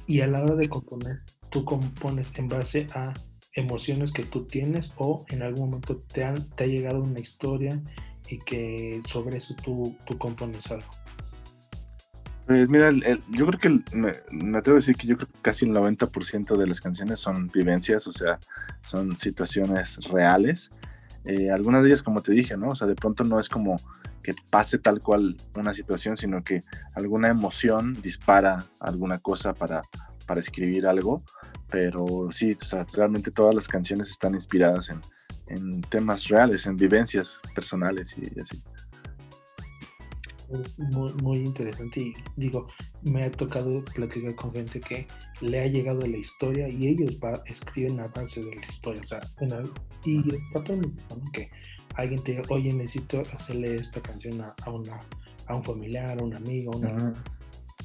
Y 0.06 0.22
a 0.22 0.26
la 0.26 0.40
hora 0.42 0.54
de 0.54 0.70
componer, 0.70 1.20
tú 1.50 1.66
compones 1.66 2.32
en 2.36 2.48
base 2.48 2.86
a 2.94 3.12
emociones 3.52 4.10
que 4.10 4.22
tú 4.24 4.46
tienes 4.46 4.90
o 4.96 5.26
en 5.28 5.42
algún 5.42 5.68
momento 5.68 5.98
te, 6.14 6.24
han- 6.24 6.48
te 6.56 6.64
ha 6.64 6.66
llegado 6.66 7.02
una 7.02 7.20
historia 7.20 7.78
y 8.30 8.38
que 8.38 9.02
sobre 9.06 9.36
eso 9.36 9.54
tú, 9.62 9.94
tú 10.06 10.16
compones 10.16 10.70
algo. 10.70 10.86
Pues 12.46 12.68
mira, 12.68 12.88
el- 12.88 13.22
yo 13.30 13.44
creo 13.46 13.58
que 13.58 13.68
me, 13.96 14.12
me 14.30 14.58
atrevo 14.58 14.76
decir 14.76 14.94
que 14.96 15.06
yo 15.06 15.16
creo 15.16 15.28
que 15.28 15.40
casi 15.42 15.64
el 15.64 15.72
90% 15.72 16.54
de 16.56 16.66
las 16.68 16.80
canciones 16.80 17.18
son 17.18 17.48
vivencias, 17.52 18.06
o 18.06 18.12
sea, 18.12 18.38
son 18.82 19.16
situaciones 19.16 19.96
reales. 20.10 20.70
Eh, 21.24 21.50
algunas 21.50 21.82
de 21.82 21.88
ellas, 21.88 22.02
como 22.04 22.22
te 22.22 22.30
dije, 22.32 22.56
¿no? 22.56 22.68
O 22.68 22.76
sea, 22.76 22.86
de 22.86 22.94
pronto 22.94 23.24
no 23.24 23.40
es 23.40 23.48
como 23.48 23.74
que 24.22 24.32
pase 24.48 24.78
tal 24.78 25.02
cual 25.02 25.36
una 25.56 25.74
situación, 25.74 26.16
sino 26.16 26.42
que 26.44 26.62
alguna 26.94 27.28
emoción 27.28 28.00
dispara 28.00 28.64
alguna 28.78 29.18
cosa 29.18 29.52
para, 29.52 29.82
para 30.26 30.38
escribir 30.40 30.86
algo. 30.86 31.24
Pero 31.68 32.28
sí, 32.30 32.52
o 32.60 32.64
sea, 32.64 32.86
realmente 32.92 33.32
todas 33.32 33.56
las 33.56 33.66
canciones 33.66 34.08
están 34.08 34.36
inspiradas 34.36 34.88
en, 34.88 35.00
en 35.48 35.80
temas 35.80 36.28
reales, 36.28 36.64
en 36.66 36.76
vivencias 36.76 37.38
personales 37.56 38.14
y 38.16 38.38
así. 38.40 38.62
Es 40.48 40.78
muy, 40.78 41.12
muy 41.22 41.38
interesante 41.38 42.00
y 42.00 42.14
digo, 42.36 42.68
me 43.02 43.24
ha 43.24 43.30
tocado 43.30 43.84
platicar 43.94 44.34
con 44.36 44.52
gente 44.52 44.80
que 44.80 45.06
le 45.40 45.60
ha 45.60 45.66
llegado 45.66 46.06
la 46.06 46.16
historia 46.16 46.68
y 46.68 46.86
ellos 46.86 47.18
va, 47.22 47.32
escriben 47.46 47.98
a 48.00 48.06
base 48.08 48.40
de 48.40 48.54
la 48.54 48.66
historia. 48.66 49.02
O 49.02 49.06
sea, 49.06 49.20
en 49.40 49.52
al- 49.52 49.70
y 50.04 50.20
está 50.34 50.62
permitido 50.62 51.16
¿no? 51.16 51.32
que 51.32 51.50
alguien 51.94 52.22
te 52.22 52.32
diga, 52.32 52.42
oye, 52.50 52.72
necesito 52.72 53.22
hacerle 53.34 53.74
esta 53.74 54.00
canción 54.00 54.40
a, 54.40 54.54
a 54.64 54.70
una, 54.70 55.00
a 55.48 55.54
un 55.56 55.64
familiar, 55.64 56.20
a 56.20 56.24
un 56.24 56.34
amigo, 56.34 56.70
a 56.74 56.76
una... 56.76 57.24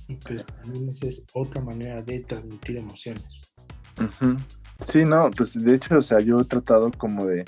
Y 0.08 0.15
pues 0.15 0.46
también 0.46 0.89
esa 0.89 1.08
es 1.08 1.25
otra 1.34 1.62
manera 1.62 2.01
de 2.01 2.20
transmitir 2.20 2.77
emociones. 2.77 3.24
Ujú. 3.98 4.38
Sí, 4.86 5.03
no, 5.03 5.30
pues 5.32 5.53
de 5.53 5.74
hecho, 5.75 5.98
o 5.98 6.01
sea, 6.01 6.20
yo 6.20 6.38
he 6.39 6.44
tratado 6.44 6.91
como 6.98 7.25
de, 7.25 7.46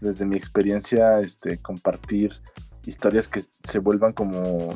desde 0.00 0.24
mi 0.24 0.36
experiencia, 0.36 1.20
este, 1.20 1.58
compartir 1.58 2.32
historias 2.86 3.28
que 3.28 3.42
se 3.62 3.78
vuelvan 3.78 4.12
como, 4.12 4.68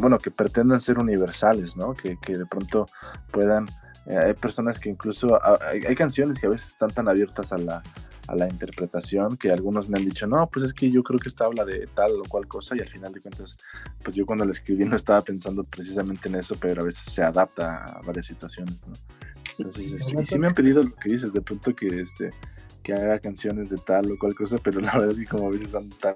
bueno, 0.00 0.18
que 0.18 0.30
pretendan 0.30 0.80
ser 0.80 0.98
universales, 0.98 1.76
¿no? 1.76 1.94
Que, 1.94 2.16
que 2.20 2.36
de 2.36 2.46
pronto 2.46 2.86
puedan, 3.30 3.66
eh, 4.06 4.18
hay 4.26 4.34
personas 4.34 4.78
que 4.78 4.88
incluso, 4.90 5.34
a- 5.42 5.58
hay, 5.70 5.80
hay 5.86 5.94
canciones 5.94 6.38
que 6.38 6.46
a 6.46 6.50
veces 6.50 6.68
están 6.68 6.90
tan 6.90 7.08
abiertas 7.08 7.52
a 7.52 7.58
la, 7.58 7.82
a 8.26 8.34
la 8.36 8.46
interpretación, 8.48 9.36
que 9.38 9.50
algunos 9.50 9.88
me 9.88 9.98
han 9.98 10.04
dicho, 10.04 10.26
no, 10.26 10.46
pues 10.48 10.66
es 10.66 10.74
que 10.74 10.90
yo 10.90 11.02
creo 11.02 11.18
que 11.18 11.28
esta 11.28 11.44
habla 11.46 11.64
de 11.64 11.88
tal 11.94 12.12
o 12.12 12.22
cual 12.28 12.46
cosa 12.46 12.74
y 12.76 12.82
al 12.82 12.88
final 12.90 13.12
de 13.12 13.20
cuentas, 13.22 13.56
pues 14.04 14.14
yo 14.14 14.26
cuando 14.26 14.44
la 14.44 14.52
escribí 14.52 14.84
no 14.84 14.96
estaba 14.96 15.20
pensando 15.22 15.64
precisamente 15.64 16.28
en 16.28 16.34
eso, 16.34 16.54
pero 16.60 16.82
a 16.82 16.84
veces 16.84 17.04
se 17.10 17.22
adapta 17.22 17.84
a 17.84 18.02
varias 18.02 18.26
situaciones, 18.26 18.78
¿no? 18.86 18.92
Entonces, 19.56 19.90
este, 19.92 20.22
y 20.22 20.26
sí 20.26 20.38
me 20.38 20.46
han 20.48 20.54
pedido 20.54 20.82
lo 20.82 20.94
que 20.94 21.08
dices, 21.10 21.32
de 21.32 21.40
pronto 21.40 21.74
que 21.74 21.86
este 21.86 22.30
que 22.82 22.92
haga 22.94 23.18
canciones 23.18 23.68
de 23.68 23.76
tal 23.76 24.10
o 24.12 24.18
cual 24.18 24.34
cosa, 24.34 24.56
pero 24.62 24.80
la 24.80 24.92
verdad 24.92 25.10
es 25.10 25.18
que 25.18 25.26
como 25.26 25.48
a 25.48 25.50
veces 25.50 25.74
andan 25.74 25.98
tan, 25.98 26.14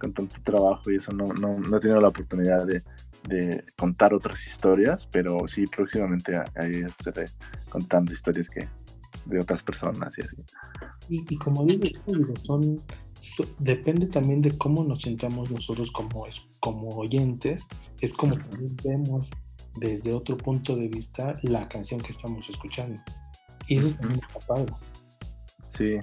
con 0.00 0.12
tanto 0.12 0.36
trabajo 0.42 0.90
y 0.90 0.96
eso 0.96 1.12
no, 1.12 1.28
no, 1.28 1.58
no 1.58 1.76
he 1.76 1.80
tenido 1.80 2.00
la 2.00 2.08
oportunidad 2.08 2.66
de, 2.66 2.82
de 3.28 3.64
contar 3.78 4.12
otras 4.14 4.46
historias, 4.46 5.06
pero 5.12 5.36
sí 5.46 5.64
próximamente 5.66 6.36
ahí 6.56 6.82
estaré 6.84 7.26
contando 7.68 8.12
historias 8.12 8.48
que 8.48 8.66
de 9.26 9.38
otras 9.38 9.62
personas 9.62 10.12
y 10.18 10.22
así. 10.22 10.36
Y, 11.08 11.34
y 11.34 11.36
como 11.36 11.64
dices, 11.64 11.92
digo, 12.06 12.34
son, 12.40 12.80
so- 13.18 13.44
depende 13.58 14.06
también 14.06 14.40
de 14.40 14.56
cómo 14.56 14.82
nos 14.82 15.02
sintamos 15.02 15.50
nosotros 15.50 15.90
como, 15.90 16.26
como 16.58 16.88
oyentes, 16.88 17.66
es 18.00 18.12
como 18.14 18.36
también 18.38 18.74
vemos 18.82 19.28
desde 19.76 20.14
otro 20.14 20.36
punto 20.36 20.74
de 20.74 20.88
vista 20.88 21.38
la 21.42 21.68
canción 21.68 22.00
que 22.00 22.12
estamos 22.12 22.48
escuchando. 22.48 23.00
Y 23.68 23.78
eso 23.78 23.94
también 23.96 24.20
está 24.26 24.40
padre. 24.46 24.72
Sí, 25.76 25.98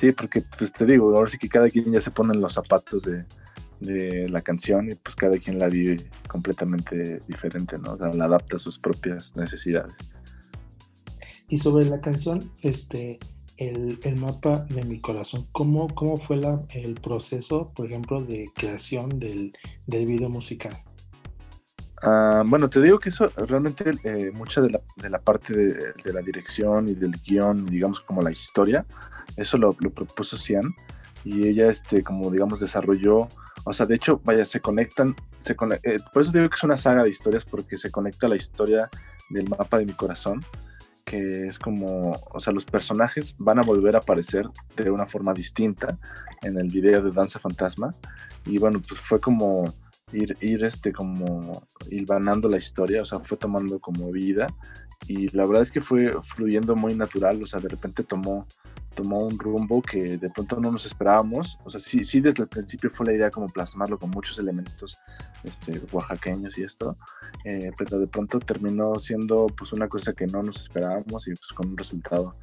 sí, 0.00 0.12
porque 0.12 0.42
pues 0.58 0.72
te 0.72 0.86
digo, 0.86 1.14
ahora 1.14 1.28
sí 1.28 1.36
que 1.36 1.48
cada 1.48 1.68
quien 1.68 1.92
ya 1.92 2.00
se 2.00 2.10
pone 2.10 2.34
en 2.34 2.40
los 2.40 2.54
zapatos 2.54 3.02
de, 3.02 3.24
de 3.80 4.28
la 4.28 4.40
canción 4.40 4.90
y 4.90 4.94
pues 4.94 5.14
cada 5.14 5.36
quien 5.38 5.58
la 5.58 5.68
vive 5.68 5.96
completamente 6.28 7.22
diferente, 7.28 7.78
¿no? 7.78 7.92
O 7.92 7.96
sea, 7.98 8.08
la 8.08 8.24
adapta 8.24 8.56
a 8.56 8.58
sus 8.58 8.78
propias 8.78 9.36
necesidades. 9.36 9.96
Y 11.48 11.58
sobre 11.58 11.86
la 11.86 12.00
canción, 12.00 12.38
este, 12.62 13.18
el, 13.56 13.98
el 14.04 14.16
mapa 14.16 14.60
de 14.70 14.84
mi 14.84 15.00
corazón, 15.00 15.46
¿cómo, 15.52 15.88
cómo 15.88 16.16
fue 16.16 16.40
el 16.74 16.94
proceso, 16.94 17.72
por 17.74 17.86
ejemplo, 17.86 18.22
de 18.22 18.50
creación 18.54 19.08
del, 19.18 19.52
del 19.86 20.06
video 20.06 20.30
musical? 20.30 20.72
Ah, 22.02 22.42
bueno, 22.46 22.70
te 22.70 22.80
digo 22.80 22.98
que 22.98 23.10
eso 23.10 23.26
realmente 23.36 23.84
eh, 24.04 24.30
mucha 24.32 24.60
de 24.62 24.70
la, 24.70 24.80
de 24.96 25.10
la 25.10 25.20
parte 25.20 25.52
de, 25.56 25.92
de 26.02 26.12
la 26.12 26.22
dirección 26.22 26.88
y 26.88 26.94
del 26.94 27.12
guion, 27.24 27.66
digamos 27.66 28.00
como 28.00 28.22
la 28.22 28.30
historia, 28.30 28.86
eso 29.36 29.58
lo, 29.58 29.76
lo 29.80 29.90
propuso 29.90 30.36
Cian 30.36 30.74
y 31.24 31.46
ella, 31.46 31.68
este, 31.68 32.02
como 32.02 32.30
digamos, 32.30 32.58
desarrolló, 32.60 33.28
o 33.64 33.72
sea, 33.74 33.84
de 33.84 33.96
hecho, 33.96 34.18
vaya, 34.24 34.46
se 34.46 34.60
conectan, 34.60 35.14
se 35.40 35.54
conec- 35.54 35.80
eh, 35.82 35.98
por 36.12 36.22
eso 36.22 36.32
digo 36.32 36.48
que 36.48 36.56
es 36.56 36.62
una 36.62 36.78
saga 36.78 37.02
de 37.02 37.10
historias 37.10 37.44
porque 37.44 37.76
se 37.76 37.90
conecta 37.90 38.26
la 38.28 38.36
historia 38.36 38.88
del 39.28 39.46
mapa 39.50 39.76
de 39.78 39.84
mi 39.84 39.92
corazón, 39.92 40.40
que 41.04 41.48
es 41.48 41.58
como, 41.58 42.12
o 42.32 42.40
sea, 42.40 42.54
los 42.54 42.64
personajes 42.64 43.34
van 43.36 43.58
a 43.58 43.62
volver 43.62 43.96
a 43.96 43.98
aparecer 43.98 44.48
de 44.76 44.90
una 44.90 45.06
forma 45.06 45.34
distinta 45.34 45.98
en 46.42 46.56
el 46.58 46.68
video 46.68 47.02
de 47.02 47.10
Danza 47.10 47.38
Fantasma 47.38 47.94
y 48.46 48.56
bueno, 48.58 48.80
pues 48.88 48.98
fue 48.98 49.20
como 49.20 49.64
ir, 50.12 50.36
ir 50.40 50.64
este, 50.64 50.92
como 50.92 51.66
hilvanando 51.90 52.48
la 52.48 52.58
historia, 52.58 53.02
o 53.02 53.04
sea, 53.04 53.20
fue 53.20 53.36
tomando 53.36 53.78
como 53.78 54.10
vida 54.10 54.46
y 55.06 55.28
la 55.36 55.46
verdad 55.46 55.62
es 55.62 55.72
que 55.72 55.80
fue 55.80 56.08
fluyendo 56.22 56.76
muy 56.76 56.94
natural, 56.94 57.42
o 57.42 57.46
sea, 57.46 57.60
de 57.60 57.68
repente 57.68 58.04
tomó, 58.04 58.46
tomó 58.94 59.20
un 59.20 59.38
rumbo 59.38 59.80
que 59.82 60.16
de 60.16 60.30
pronto 60.30 60.60
no 60.60 60.72
nos 60.72 60.86
esperábamos, 60.86 61.58
o 61.64 61.70
sea, 61.70 61.80
sí, 61.80 62.04
sí 62.04 62.20
desde 62.20 62.42
el 62.42 62.48
principio 62.48 62.90
fue 62.90 63.06
la 63.06 63.12
idea 63.12 63.30
como 63.30 63.48
plasmarlo 63.48 63.98
con 63.98 64.10
muchos 64.10 64.38
elementos 64.38 65.00
este, 65.44 65.80
oaxaqueños 65.92 66.58
y 66.58 66.64
esto, 66.64 66.96
eh, 67.44 67.70
pero 67.78 67.98
de 67.98 68.06
pronto 68.06 68.38
terminó 68.38 68.94
siendo 68.96 69.46
pues 69.56 69.72
una 69.72 69.88
cosa 69.88 70.12
que 70.12 70.26
no 70.26 70.42
nos 70.42 70.60
esperábamos 70.60 71.26
y 71.28 71.30
pues 71.30 71.52
con 71.54 71.70
un 71.70 71.76
resultado 71.76 72.34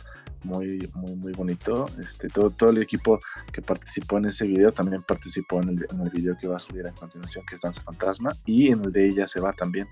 muy, 0.43 0.89
muy, 0.95 1.15
muy 1.15 1.31
bonito. 1.33 1.85
Este, 1.99 2.27
todo, 2.29 2.49
todo 2.51 2.69
el 2.69 2.81
equipo 2.81 3.19
que 3.51 3.61
participó 3.61 4.17
en 4.17 4.25
ese 4.25 4.45
video 4.45 4.71
también 4.71 5.03
participó 5.03 5.61
en 5.61 5.69
el, 5.69 5.85
en 5.91 6.01
el 6.01 6.09
video 6.09 6.37
que 6.39 6.47
va 6.47 6.57
a 6.57 6.59
salir 6.59 6.87
a 6.87 6.91
continuación, 6.91 7.45
que 7.45 7.55
es 7.55 7.61
Danza 7.61 7.81
Fantasma, 7.81 8.31
y 8.45 8.67
en 8.67 8.83
el 8.85 8.91
de 8.91 9.07
ella 9.07 9.27
se 9.27 9.39
va 9.39 9.53
también. 9.53 9.87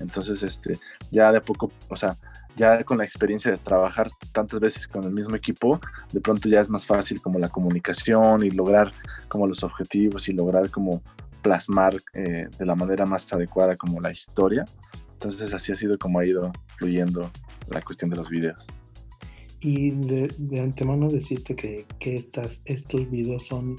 Entonces, 0.00 0.42
este, 0.42 0.78
ya 1.10 1.32
de 1.32 1.40
poco, 1.40 1.70
o 1.88 1.96
sea, 1.96 2.16
ya 2.56 2.82
con 2.84 2.98
la 2.98 3.04
experiencia 3.04 3.50
de 3.50 3.58
trabajar 3.58 4.10
tantas 4.32 4.60
veces 4.60 4.88
con 4.88 5.04
el 5.04 5.12
mismo 5.12 5.36
equipo, 5.36 5.78
de 6.12 6.20
pronto 6.20 6.48
ya 6.48 6.60
es 6.60 6.70
más 6.70 6.86
fácil 6.86 7.20
como 7.20 7.38
la 7.38 7.48
comunicación 7.48 8.42
y 8.44 8.50
lograr 8.50 8.90
como 9.28 9.46
los 9.46 9.62
objetivos 9.62 10.28
y 10.28 10.32
lograr 10.32 10.70
como 10.70 11.02
plasmar 11.42 11.96
eh, 12.14 12.48
de 12.58 12.66
la 12.66 12.74
manera 12.74 13.06
más 13.06 13.32
adecuada 13.32 13.76
como 13.76 14.00
la 14.00 14.10
historia. 14.10 14.64
Entonces 15.12 15.54
así 15.54 15.72
ha 15.72 15.74
sido 15.74 15.96
como 15.98 16.18
ha 16.18 16.26
ido 16.26 16.50
fluyendo 16.76 17.30
la 17.68 17.80
cuestión 17.82 18.10
de 18.10 18.16
los 18.16 18.28
videos. 18.28 18.66
Y 19.60 19.90
de, 19.90 20.60
antemano 20.60 21.08
decirte 21.08 21.56
que, 21.56 21.86
que 21.98 22.14
estas, 22.14 22.60
estos 22.66 23.10
videos 23.10 23.46
son 23.46 23.76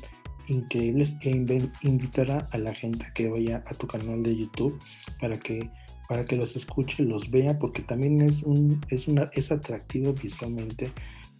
increíbles 0.48 1.13
e 1.22 1.32
inven- 1.32 1.72
invitar 1.82 2.32
a, 2.32 2.58
la 2.58 2.74
gente 2.74 3.06
que 3.13 3.30
vaya 3.30 3.63
a 3.68 3.74
tu 3.74 3.86
canal 3.86 4.24
de 4.24 4.36
YouTube 4.36 4.78
para 5.20 5.38
que, 5.38 5.60
para 6.08 6.26
que 6.26 6.36
los 6.36 6.56
escuche, 6.56 7.04
los 7.04 7.30
vea, 7.32 7.58
porque 7.60 7.82
también 7.82 8.22
es, 8.22 8.43
un, 8.43 8.80
es, 8.89 9.08
una, 9.08 9.30
es 9.34 9.52
atractivo 9.52 10.13
visualmente 10.13 10.91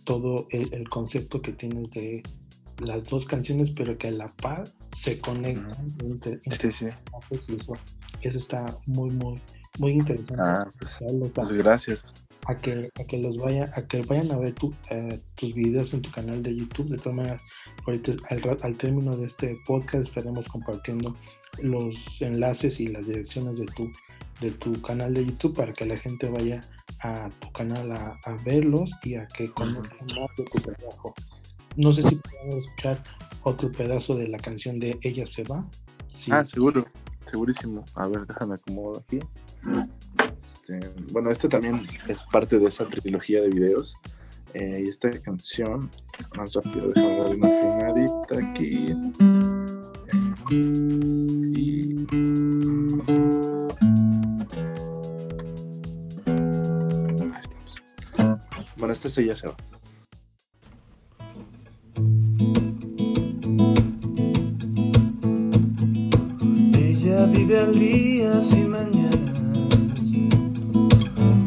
todo 0.03 0.47
el, 0.51 0.73
el 0.73 0.88
concepto 0.89 1.41
que 1.41 1.51
tienes 1.53 1.89
de 1.91 2.23
las 2.84 3.06
dos 3.10 3.25
canciones, 3.25 3.71
pero 3.71 3.97
que 3.97 4.08
a 4.10 4.12
la 4.12 4.32
par 4.36 4.63
se 4.95 5.17
conectan 5.17 5.95
entre, 6.03 6.39
entre 6.43 6.71
Sí, 6.71 6.86
sí. 6.86 7.49
eso, 7.49 7.73
eso 8.21 8.38
está 8.38 8.65
muy, 8.86 9.10
muy, 9.12 9.41
muy 9.80 9.91
interesante. 9.93 10.36
Ah, 10.39 10.71
pues, 10.80 10.95
a- 10.95 11.34
pues 11.36 11.51
gracias. 11.53 12.06
a 12.45 12.58
que, 12.58 12.89
a 12.99 13.03
que 13.03 13.17
los 13.17 13.38
vaya, 13.38 13.69
a 13.73 13.88
que 13.88 14.01
vayan 14.01 14.32
a 14.32 14.38
ver 14.38 14.53
tu, 14.53 14.73
eh, 14.91 15.19
tus 15.36 15.53
videos 15.53 15.93
en 15.93 16.01
tu 16.01 16.12
canal 16.12 16.41
de 16.43 16.56
YouTube. 16.56 16.89
De 16.89 16.97
todas 16.97 17.15
maneras, 17.15 17.41
ahorita 17.86 18.13
al, 18.30 18.58
al 18.62 18.75
término 18.77 19.15
de 19.17 19.25
este 19.25 19.58
podcast 19.65 20.06
estaremos 20.08 20.47
compartiendo 20.47 21.15
los 21.63 22.21
enlaces 22.21 22.80
y 22.80 22.88
las 22.88 23.08
direcciones 23.08 23.58
de 23.60 23.65
tu, 23.65 23.89
de 24.41 24.52
tu 24.52 24.73
canal 24.82 25.13
de 25.13 25.26
YouTube 25.26 25.56
para 25.56 25.73
que 25.73 25.86
la 25.86 25.97
gente 25.97 26.30
vaya 26.30 26.62
a 27.02 27.30
tu 27.39 27.52
canal 27.54 27.91
a, 27.91 28.15
a 28.26 28.34
verlos 28.43 28.91
y 29.04 29.15
a 29.15 29.28
que 29.28 29.52
conozcan 29.52 30.08
más 30.08 30.30
de 30.38 30.43
tu 30.45 30.60
trabajo. 30.60 31.13
No 31.76 31.93
sé 31.93 32.04
si 32.04 32.15
podemos 32.15 32.56
escuchar 32.56 32.97
otro 33.43 33.71
pedazo 33.71 34.15
de 34.15 34.28
la 34.28 34.38
canción 34.38 34.80
de 34.80 34.97
Ella 35.02 35.28
se 35.28 35.43
va. 35.43 35.65
Sí. 36.08 36.32
Ah, 36.32 36.43
seguro, 36.43 36.84
segurísimo. 37.30 37.86
A 37.95 38.08
ver, 38.08 38.26
déjame 38.26 38.56
acomodo 38.56 39.00
aquí. 39.00 39.19
Este, 40.41 40.80
bueno, 41.12 41.30
este 41.32 41.47
también 41.47 41.82
es 42.08 42.23
parte 42.23 42.58
de 42.58 42.67
esa 42.67 42.88
trilogía 42.88 43.41
de 43.41 43.50
videos. 43.50 43.95
Eh, 44.54 44.84
y 44.86 44.89
esta 44.89 45.10
canción, 45.21 45.89
más 46.36 46.54
rápido, 46.54 46.89
déjame 46.89 47.17
darle 47.17 47.36
una 47.36 47.47
afinadita 47.47 48.39
aquí. 48.52 48.86
Y... 50.50 51.78
Bueno, 58.88 58.93
este 58.93 59.10
sí 59.10 59.26
ya 59.26 59.36
se 59.36 59.47
va. 59.47 59.56
Ella 66.73 67.26
vive 67.26 67.60
al 67.60 67.78
día 67.78 68.39
sin 68.39 68.69
mañanas. 68.69 69.41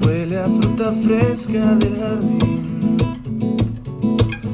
Huele 0.04 0.38
a 0.38 0.44
fruta 0.44 0.92
fresca 0.92 1.74
del 1.76 1.96
jardín. 1.98 2.98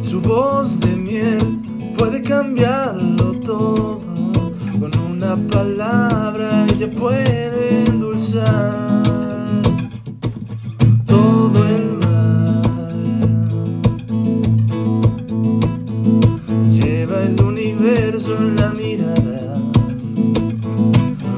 Su 0.05 0.21
voz 0.21 0.79
de 0.79 0.95
miel 0.95 1.59
puede 1.99 2.23
cambiarlo 2.23 3.33
todo. 3.41 3.99
Con 4.79 4.97
una 5.11 5.35
palabra 5.49 6.67
ella 6.69 6.89
puede 6.89 7.87
endulzar 7.87 8.96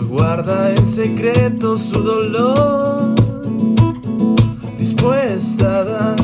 guarda 0.09 0.71
en 0.71 0.85
secreto 0.85 1.77
su 1.77 2.03
dolor, 2.03 3.15
dispuesta 4.77 5.79
a 5.79 5.85
dar 5.85 6.17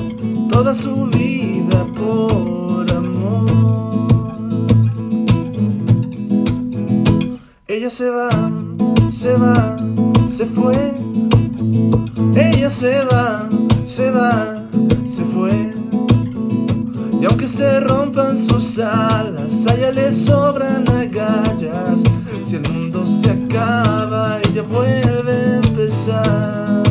toda 0.51 0.75
su 0.75 1.07
vida 1.07 1.87
por 1.97 2.91
amor. 2.93 3.51
Ella 7.67 7.91
se 7.91 8.11
va, 8.11 8.31
se 9.11 9.33
va, 9.35 9.77
se 10.29 10.47
fue. 10.47 10.95
Ella 12.35 12.69
se 12.69 13.05
va, 13.05 13.49
se 13.85 14.11
va, 14.11 14.67
se 15.07 15.25
fue. 15.25 15.75
Y 17.21 17.25
aunque 17.25 17.49
se 17.49 17.81
rompan 18.15 18.39
sus 18.39 18.79
alas, 18.79 19.67
a 19.67 19.75
ella 19.75 19.91
le 19.91 20.13
sobran 20.13 20.89
agallas. 20.89 22.03
Si 22.45 22.57
el 22.57 22.69
mundo 22.71 23.05
se 23.07 23.31
acaba, 23.31 24.39
ella 24.49 24.63
vuelve 24.63 25.33
a 25.33 25.57
empezar. 25.57 26.84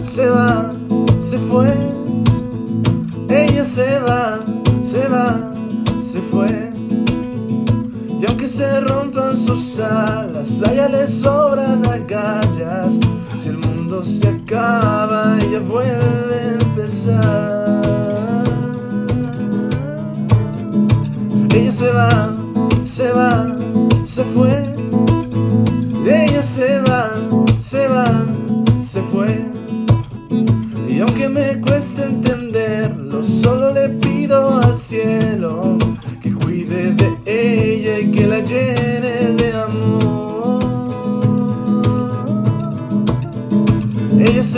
Se 0.00 0.28
va, 0.28 0.72
se 1.20 1.38
fue. 1.38 1.74
Ella 3.28 3.64
se 3.64 3.98
va, 4.00 4.40
se 4.82 5.08
va, 5.08 5.52
se 6.00 6.20
fue. 6.20 6.72
Y 8.20 8.24
aunque 8.26 8.46
se 8.46 8.80
rompan 8.80 9.36
sus 9.36 9.78
alas, 9.78 10.62
a 10.62 10.72
ella 10.72 10.88
le 10.88 11.06
sobran 11.06 11.86
agallas. 11.86 12.98
Si 13.38 13.48
el 13.48 13.58
mundo 13.58 14.02
se 14.02 14.28
acaba, 14.28 15.36
ella 15.40 15.60
vuelve 15.60 16.40
a 16.40 16.52
empezar. 16.62 17.82
Ella 21.54 21.72
se 21.72 21.90
va, 21.90 22.34
se 22.84 23.10
va, 23.10 23.56
se 24.04 24.24
fue. 24.24 24.63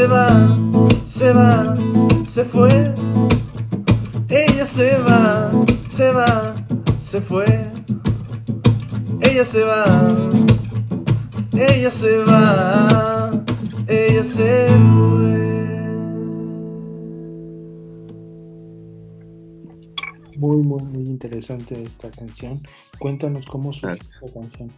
Se 0.06 0.12
va, 0.12 0.56
se 1.04 1.32
va, 1.32 1.74
se 2.24 2.44
fue. 2.44 2.94
Ella 4.28 4.64
se 4.64 4.98
va, 4.98 5.50
se 5.88 6.12
va, 6.12 6.54
se 7.00 7.20
fue. 7.20 7.44
Ella 9.20 9.44
se 9.44 9.64
va, 9.64 10.14
ella 11.52 11.90
se 11.90 12.18
va, 12.18 13.30
ella 13.88 14.22
se 14.22 14.68
fue. 14.68 15.26
Muy, 20.36 20.62
muy, 20.62 20.82
muy 20.84 21.02
interesante 21.02 21.82
esta 21.82 22.12
canción. 22.12 22.62
Cuéntanos 23.00 23.44
cómo 23.46 23.72
surgió 23.72 23.98
esta 24.22 24.38
canción. 24.38 24.70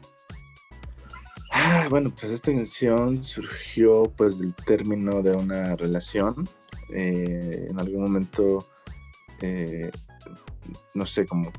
Ah, 1.60 1.88
bueno, 1.90 2.14
pues 2.14 2.30
esta 2.30 2.52
canción 2.52 3.20
surgió 3.20 4.04
pues 4.16 4.38
del 4.38 4.54
término 4.54 5.22
de 5.22 5.32
una 5.32 5.74
relación. 5.74 6.48
Eh, 6.94 7.66
en 7.68 7.80
algún 7.80 8.02
momento, 8.02 8.68
eh, 9.42 9.90
no 10.94 11.04
sé, 11.04 11.26
como 11.26 11.50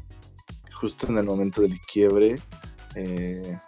justo 0.72 1.08
en 1.08 1.18
el 1.18 1.26
momento 1.26 1.62
del 1.62 1.78
quiebre, 1.82 2.36
eh, 2.96 3.60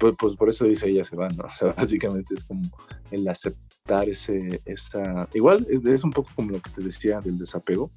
pues, 0.00 0.14
pues, 0.18 0.34
por 0.34 0.48
eso 0.48 0.64
dice 0.64 0.88
ella 0.88 1.04
se 1.04 1.14
va, 1.14 1.28
¿no? 1.28 1.44
O 1.48 1.52
sea, 1.52 1.72
básicamente 1.72 2.34
es 2.34 2.44
como 2.44 2.62
el 3.10 3.28
aceptar 3.28 4.08
ese, 4.08 4.62
esa... 4.64 5.28
Igual 5.34 5.66
es, 5.68 6.04
un 6.04 6.10
poco 6.10 6.30
como 6.34 6.52
lo 6.52 6.62
que 6.62 6.70
te 6.70 6.82
decía 6.82 7.20
del 7.20 7.36
desapego, 7.36 7.90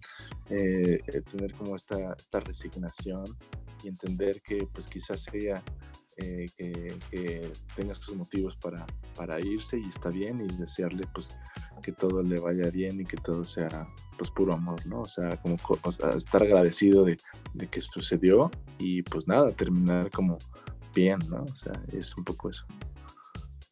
eh, 0.49 0.99
tener 1.31 1.53
como 1.53 1.77
esta, 1.77 2.13
esta 2.19 2.41
resignación 2.41 3.23
y 3.83 3.87
entender 3.87 4.41
que 4.41 4.67
pues 4.73 4.87
quizás 4.87 5.25
ella 5.31 5.63
eh, 6.17 6.47
que, 6.57 6.97
que, 7.11 7.51
tenga 7.75 7.93
sus 7.93 8.15
motivos 8.15 8.55
para, 8.55 8.85
para 9.15 9.39
irse 9.39 9.79
y 9.79 9.87
está 9.87 10.09
bien 10.09 10.41
y 10.41 10.47
desearle 10.57 11.03
pues 11.13 11.37
que 11.83 11.91
todo 11.91 12.23
le 12.23 12.39
vaya 12.39 12.69
bien 12.71 12.99
y 12.99 13.05
que 13.05 13.17
todo 13.17 13.43
sea 13.43 13.87
pues 14.17 14.31
puro 14.31 14.53
amor, 14.53 14.83
¿no? 14.87 15.01
O 15.01 15.05
sea, 15.05 15.29
como 15.41 15.55
estar 16.15 16.41
agradecido 16.41 17.03
de, 17.03 17.17
de, 17.53 17.67
que 17.67 17.81
sucedió 17.81 18.49
y 18.79 19.03
pues 19.03 19.27
nada, 19.27 19.51
terminar 19.51 20.09
como 20.09 20.39
bien, 20.95 21.19
¿no? 21.29 21.43
O 21.43 21.55
sea, 21.55 21.73
es 21.91 22.17
un 22.17 22.23
poco 22.23 22.49
eso. 22.49 22.65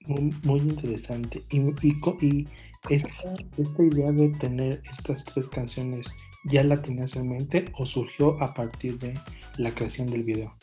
Muy, 0.05 0.31
muy 0.43 0.59
interesante. 0.59 1.43
Y, 1.49 1.61
y, 1.81 1.99
y 2.21 2.47
esta, 2.89 3.33
esta 3.57 3.83
idea 3.83 4.11
de 4.11 4.29
tener 4.29 4.83
estas 4.97 5.23
tres 5.23 5.49
canciones, 5.49 6.07
¿ya 6.43 6.63
la 6.63 6.81
tenías 6.81 7.15
en 7.15 7.29
mente 7.29 7.65
o 7.73 7.87
surgió 7.87 8.39
a 8.41 8.53
partir 8.53 8.99
de 8.99 9.19
la 9.57 9.71
creación 9.71 10.07
del 10.07 10.23
video? 10.23 10.55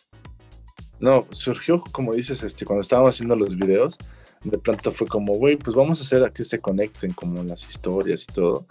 No, 1.03 1.27
surgió, 1.31 1.81
como 1.91 2.15
dices, 2.15 2.45
este, 2.45 2.65
cuando 2.65 2.83
estábamos 2.83 3.17
haciendo 3.17 3.35
los 3.35 3.57
videos, 3.57 3.99
de 4.45 4.57
pronto 4.57 4.93
fue 4.93 5.09
como, 5.09 5.35
güey, 5.35 5.57
pues 5.57 5.75
vamos 5.75 5.99
a 5.99 6.05
hacer 6.05 6.25
a 6.25 6.31
que 6.31 6.45
se 6.45 6.61
conecten 6.61 7.13
como 7.13 7.43
las 7.43 7.69
historias 7.69 8.23
y 8.23 8.33
todo. 8.33 8.67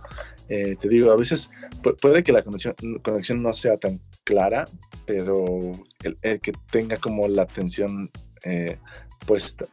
Eh, 0.47 0.77
te 0.79 0.87
digo, 0.87 1.11
a 1.11 1.17
veces 1.17 1.49
pu 1.83 1.93
puede 2.01 2.23
que 2.23 2.31
la 2.31 2.41
conexión, 2.41 2.73
conexión, 3.03 3.43
no 3.43 3.51
sea 3.51 3.77
tan 3.77 3.99
clara, 4.23 4.63
pero 5.05 5.43
el, 6.03 6.17
el 6.21 6.39
que 6.39 6.53
tenga 6.71 6.95
como 6.95 7.27
la 7.27 7.43
atención 7.43 8.09
eh, 8.45 8.77
puesta, 9.25 9.65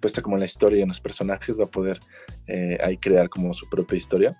puesta 0.00 0.22
como 0.22 0.36
en 0.36 0.40
la 0.40 0.46
historia 0.46 0.78
y 0.78 0.82
en 0.82 0.88
los 0.88 1.00
personajes 1.00 1.58
va 1.58 1.64
a 1.64 1.70
poder 1.70 1.98
eh, 2.46 2.78
ahí 2.82 2.96
crear 2.96 3.28
como 3.28 3.52
su 3.52 3.68
propia 3.68 3.98
historia. 3.98 4.38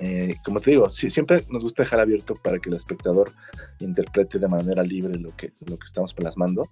Eh, 0.00 0.34
como 0.44 0.60
te 0.60 0.70
digo, 0.70 0.88
sí, 0.88 1.10
siempre 1.10 1.42
nos 1.50 1.64
gusta 1.64 1.82
dejar 1.82 1.98
abierto 2.00 2.36
para 2.36 2.58
que 2.60 2.70
el 2.70 2.76
espectador 2.76 3.32
interprete 3.80 4.38
de 4.38 4.46
manera 4.46 4.82
libre 4.84 5.18
lo 5.18 5.34
que, 5.34 5.52
lo 5.68 5.76
que 5.76 5.86
estamos 5.86 6.14
plasmando, 6.14 6.68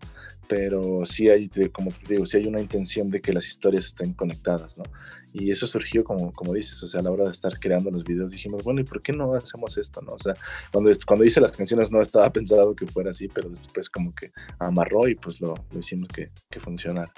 pero 0.48 1.04
sí 1.04 1.28
hay, 1.28 1.48
como 1.72 1.90
te 1.90 2.14
digo, 2.14 2.24
sí 2.24 2.36
hay 2.36 2.46
una 2.46 2.60
intención 2.60 3.10
de 3.10 3.20
que 3.20 3.32
las 3.32 3.48
historias 3.48 3.86
estén 3.86 4.12
conectadas, 4.12 4.78
¿no? 4.78 4.84
Y 5.32 5.50
eso 5.50 5.66
surgió, 5.66 6.04
como, 6.04 6.32
como 6.32 6.54
dices, 6.54 6.80
o 6.82 6.88
sea, 6.88 7.00
a 7.00 7.02
la 7.02 7.10
hora 7.10 7.24
de 7.24 7.32
estar 7.32 7.52
creando 7.58 7.90
los 7.90 8.04
videos 8.04 8.30
dijimos, 8.30 8.62
bueno, 8.62 8.80
¿y 8.80 8.84
por 8.84 9.02
qué 9.02 9.12
no 9.12 9.34
hacemos 9.34 9.76
esto, 9.76 10.00
no? 10.02 10.12
O 10.12 10.18
sea, 10.18 10.34
cuando, 10.72 10.90
cuando 11.04 11.24
hice 11.24 11.40
las 11.40 11.52
canciones 11.52 11.90
no 11.90 12.00
estaba 12.00 12.30
pensado 12.32 12.76
que 12.76 12.86
fuera 12.86 13.10
así, 13.10 13.26
pero 13.28 13.48
después 13.48 13.90
como 13.90 14.14
que 14.14 14.30
amarró 14.58 15.08
y 15.08 15.16
pues 15.16 15.40
lo, 15.40 15.52
lo 15.72 15.78
hicimos 15.78 16.08
que, 16.08 16.30
que 16.48 16.60
funcionara. 16.60 17.12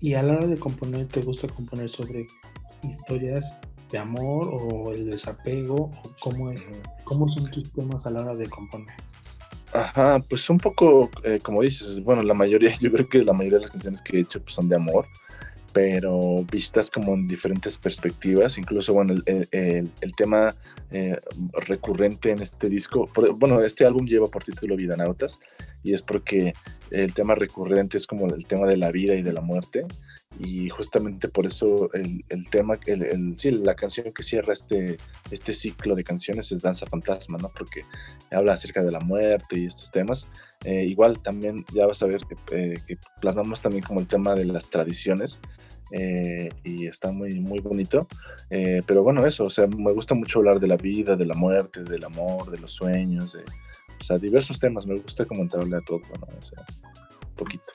Y 0.00 0.14
a 0.14 0.22
la 0.22 0.34
hora 0.34 0.46
de 0.46 0.56
componer, 0.56 1.06
¿te 1.06 1.20
gusta 1.20 1.46
componer 1.46 1.88
sobre 1.90 2.26
historias 2.82 3.58
de 3.90 3.98
amor 3.98 4.48
o 4.52 4.92
el 4.92 5.10
desapego? 5.10 5.90
O 6.04 6.12
cómo, 6.20 6.50
es, 6.50 6.66
¿Cómo 7.04 7.28
son 7.28 7.50
tus 7.50 7.72
temas 7.72 8.06
a 8.06 8.10
la 8.10 8.22
hora 8.22 8.34
de 8.34 8.46
componer? 8.46 8.94
Ajá, 9.72 10.18
pues 10.28 10.50
un 10.50 10.58
poco, 10.58 11.10
eh, 11.22 11.38
como 11.42 11.62
dices, 11.62 12.02
bueno, 12.02 12.22
la 12.22 12.34
mayoría, 12.34 12.72
yo 12.80 12.90
creo 12.90 13.08
que 13.08 13.22
la 13.22 13.32
mayoría 13.32 13.58
de 13.58 13.62
las 13.62 13.70
canciones 13.70 14.02
que 14.02 14.18
he 14.18 14.20
hecho 14.20 14.42
pues, 14.42 14.54
son 14.54 14.68
de 14.68 14.76
amor, 14.76 15.06
pero 15.72 16.44
vistas 16.50 16.90
como 16.90 17.14
en 17.14 17.28
diferentes 17.28 17.78
perspectivas, 17.78 18.58
incluso, 18.58 18.92
bueno, 18.92 19.14
el, 19.14 19.48
el, 19.52 19.90
el 20.00 20.14
tema 20.16 20.48
eh, 20.90 21.16
recurrente 21.52 22.32
en 22.32 22.42
este 22.42 22.68
disco, 22.68 23.08
bueno, 23.36 23.62
este 23.62 23.86
álbum 23.86 24.06
lleva 24.06 24.26
por 24.26 24.42
título 24.42 24.74
Vidanautas, 24.74 25.38
y 25.84 25.92
es 25.92 26.02
porque 26.02 26.52
el 26.90 27.14
tema 27.14 27.36
recurrente 27.36 27.96
es 27.96 28.06
como 28.06 28.26
el 28.26 28.44
tema 28.46 28.66
de 28.66 28.76
la 28.76 28.90
vida 28.90 29.14
y 29.14 29.22
de 29.22 29.32
la 29.32 29.40
muerte, 29.40 29.86
y 30.38 30.70
justamente 30.70 31.28
por 31.28 31.46
eso 31.46 31.92
el, 31.92 32.24
el 32.28 32.48
tema, 32.48 32.78
el, 32.86 33.02
el, 33.02 33.38
sí, 33.38 33.50
la 33.50 33.74
canción 33.74 34.12
que 34.12 34.22
cierra 34.22 34.52
este, 34.52 34.96
este 35.30 35.52
ciclo 35.52 35.94
de 35.94 36.04
canciones 36.04 36.50
es 36.52 36.62
Danza 36.62 36.86
Fantasma, 36.86 37.36
¿no? 37.38 37.50
Porque 37.56 37.82
habla 38.30 38.54
acerca 38.54 38.82
de 38.82 38.90
la 38.90 39.00
muerte 39.00 39.58
y 39.58 39.66
estos 39.66 39.90
temas. 39.90 40.28
Eh, 40.64 40.84
igual 40.88 41.20
también 41.22 41.64
ya 41.74 41.86
vas 41.86 42.02
a 42.02 42.06
ver 42.06 42.20
que, 42.26 42.36
eh, 42.56 42.74
que, 42.86 42.96
plasmamos 43.20 43.60
también 43.60 43.82
como 43.82 44.00
el 44.00 44.06
tema 44.06 44.34
de 44.34 44.44
las 44.44 44.70
tradiciones 44.70 45.40
eh, 45.92 46.48
y 46.64 46.86
está 46.86 47.12
muy, 47.12 47.40
muy 47.40 47.58
bonito. 47.60 48.06
Eh, 48.50 48.82
pero 48.86 49.02
bueno, 49.02 49.26
eso, 49.26 49.44
o 49.44 49.50
sea, 49.50 49.66
me 49.66 49.92
gusta 49.92 50.14
mucho 50.14 50.38
hablar 50.38 50.60
de 50.60 50.68
la 50.68 50.76
vida, 50.76 51.16
de 51.16 51.26
la 51.26 51.34
muerte, 51.34 51.82
del 51.82 52.04
amor, 52.04 52.50
de 52.50 52.58
los 52.58 52.70
sueños, 52.70 53.32
de, 53.32 53.40
o 53.40 54.04
sea, 54.04 54.18
diversos 54.18 54.60
temas. 54.60 54.86
Me 54.86 54.98
gusta 54.98 55.24
comentarle 55.24 55.76
a 55.76 55.80
todo, 55.80 56.00
¿no? 56.20 56.38
O 56.38 56.42
sea, 56.42 56.64
poquito. 57.36 57.72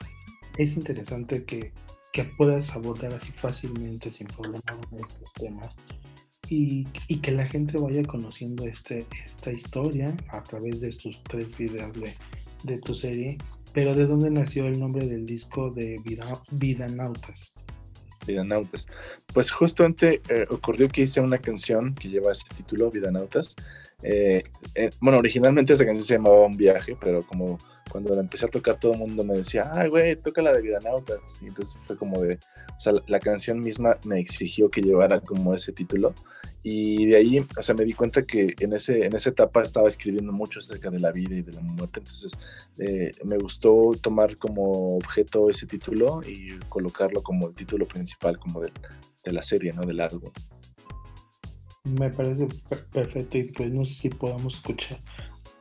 Es 0.58 0.78
interesante 0.78 1.44
que 1.44 1.74
que 2.16 2.24
puedas 2.24 2.72
abordar 2.72 3.12
así 3.12 3.30
fácilmente, 3.34 4.10
sin 4.10 4.28
problema, 4.28 4.62
estos 5.06 5.34
temas. 5.34 5.70
Y, 6.48 6.88
y, 7.10 7.18
que 7.18 7.32
la 7.32 7.46
gente 7.46 7.78
vaya 7.78 8.04
conociendo 8.04 8.66
este, 8.66 9.06
esta 9.26 9.52
historia 9.52 10.16
a 10.30 10.42
través 10.42 10.80
de 10.80 10.90
estos 10.90 11.22
tres 11.24 11.58
videos 11.58 11.92
de, 12.00 12.16
de 12.64 12.78
tu 12.78 12.96
serie. 12.96 13.38
Pero 13.74 13.94
¿de 13.94 14.06
dónde 14.06 14.30
nació 14.30 14.66
el 14.68 14.80
nombre 14.80 15.06
del 15.06 15.26
disco 15.26 15.72
de 15.72 16.00
Vida, 16.06 16.32
Vidanautas? 16.52 17.54
Vidanautas. 18.26 18.88
pues 19.34 19.52
justamente 19.52 20.22
eh, 20.30 20.46
ocurrió 20.50 20.88
que 20.88 21.02
hice 21.02 21.20
una 21.20 21.40
canción 21.40 21.94
que 21.96 22.08
lleva 22.08 22.32
ese 22.32 22.46
título, 22.56 22.92
Vida 22.92 23.12
Nautas. 23.12 23.58
Eh, 24.04 24.42
eh, 24.76 24.90
bueno, 25.02 25.18
originalmente 25.18 25.74
esa 25.74 25.86
canción 25.86 26.06
se 26.06 26.14
llamaba 26.14 26.46
Un 26.46 26.56
viaje, 26.56 26.96
pero 26.98 27.28
como 27.28 27.58
cuando 27.92 28.20
empecé 28.20 28.46
a 28.46 28.50
tocar 28.50 28.80
todo 28.80 28.94
el 28.94 29.00
mundo 29.00 29.24
me 29.24 29.38
decía, 29.38 29.70
ay, 29.74 29.90
güey, 29.90 30.16
toca 30.16 30.42
la 30.42 30.52
de 30.52 30.62
Vida 30.62 30.80
Nautas. 30.84 31.20
Y 31.42 31.48
entonces 31.48 31.78
fue 31.82 31.98
como 31.98 32.22
de, 32.22 32.36
o 32.36 32.80
sea, 32.80 32.94
la, 33.08 33.20
canción 33.20 33.62
misma 33.62 33.98
me 34.06 34.20
exigió 34.20 34.70
que 34.70 34.82
llevara 34.82 35.20
como 35.22 35.54
ese 35.54 35.72
título. 35.72 36.14
Y 36.64 37.06
de 37.06 37.18
ahí, 37.18 37.46
o 37.58 37.62
sea, 37.62 37.76
me 37.76 37.86
di 37.86 37.94
cuenta 37.94 38.24
que 38.24 38.56
en, 38.60 38.74
ese, 38.74 39.06
en 39.06 39.16
esa 39.16 39.30
etapa 39.30 39.62
estaba 39.62 39.88
escribiendo 39.88 40.32
mucho 40.32 40.60
acerca 40.60 40.90
de 40.90 41.00
la 41.00 41.12
vida 41.12 41.36
y 41.36 41.44
de 41.44 41.54
la 41.54 41.62
muerte. 41.62 42.00
Entonces, 42.00 42.32
eh, 42.80 43.12
me 43.24 43.38
gustó 43.38 43.92
tomar 44.02 44.38
como 44.38 44.96
objeto 44.96 45.50
ese 45.50 45.68
título 45.68 46.22
y 46.28 46.58
colocarlo 46.70 47.22
como 47.22 47.50
el 47.50 47.56
título 47.56 47.88
principal, 47.88 48.40
como 48.40 48.62
de, 48.62 48.72
de 49.24 49.32
la 49.32 49.44
serie, 49.44 49.74
¿no? 49.74 49.84
Del 49.84 50.02
álbum. 50.02 50.32
Me 51.84 52.10
parece 52.10 52.48
perfecto 52.92 53.38
y 53.38 53.44
pues 53.52 53.72
no 53.72 53.86
sé 53.86 53.94
si 53.94 54.10
podamos 54.10 54.56
escuchar 54.56 55.00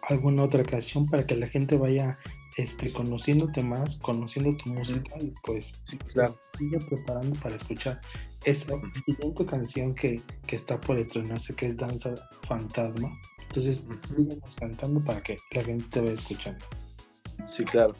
alguna 0.08 0.44
otra 0.44 0.62
canción 0.62 1.06
para 1.06 1.26
que 1.26 1.36
la 1.36 1.46
gente 1.46 1.76
vaya 1.76 2.18
este, 2.56 2.92
conociéndote 2.92 3.62
más, 3.62 3.96
conociendo 3.96 4.56
tu 4.56 4.70
música 4.70 5.14
y 5.20 5.32
pues 5.44 5.72
sí, 5.84 5.96
claro. 5.98 6.38
siga 6.58 6.78
preparando 6.88 7.38
para 7.40 7.56
escuchar 7.56 8.00
esa 8.44 8.80
siguiente 9.06 9.46
canción 9.46 9.94
que, 9.94 10.22
que, 10.46 10.56
está 10.56 10.80
por 10.80 10.98
estrenarse, 10.98 11.54
que 11.54 11.66
es 11.66 11.76
Danza 11.76 12.14
Fantasma. 12.46 13.10
Entonces, 13.42 13.84
sigamos 14.14 14.54
cantando 14.56 15.02
para 15.02 15.22
que 15.22 15.36
la 15.52 15.64
gente 15.64 15.84
te 15.90 16.00
vaya 16.00 16.12
escuchando. 16.12 16.64
Sí, 17.46 17.64
claro. 17.64 17.94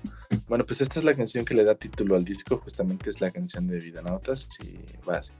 Bueno, 0.48 0.64
pues 0.64 0.80
esta 0.80 0.98
es 0.98 1.04
la 1.04 1.14
canción 1.14 1.44
que 1.44 1.54
le 1.54 1.64
da 1.64 1.74
título 1.74 2.16
al 2.16 2.24
disco, 2.24 2.58
justamente 2.58 3.10
es 3.10 3.20
la 3.20 3.30
canción 3.30 3.66
de 3.66 3.78
Vida 3.78 4.02
Notas 4.02 4.48
y 4.62 4.78
va 5.06 5.14
así. 5.14 5.32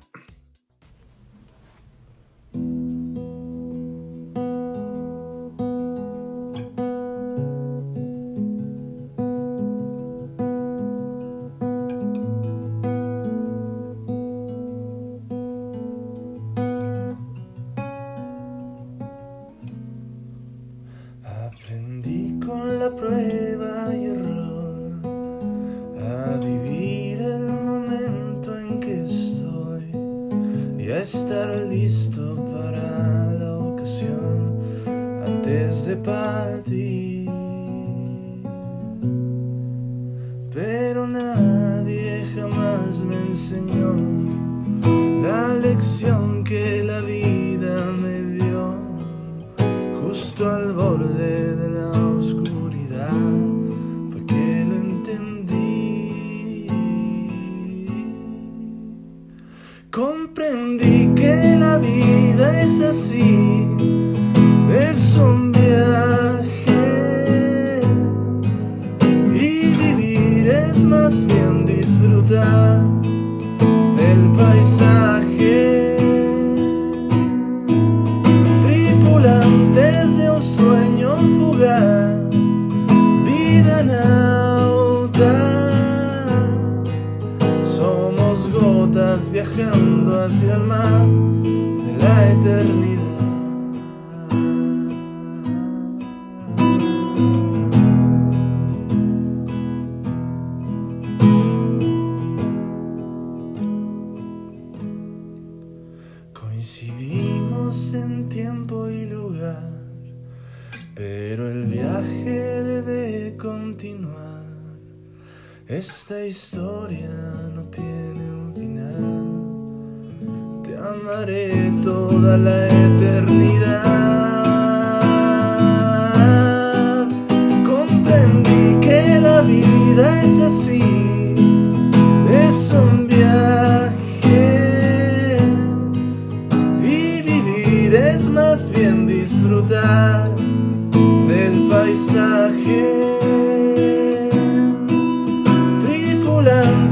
mismas 70.85 71.25
bien 71.27 71.65
disfrutar. 71.65 73.04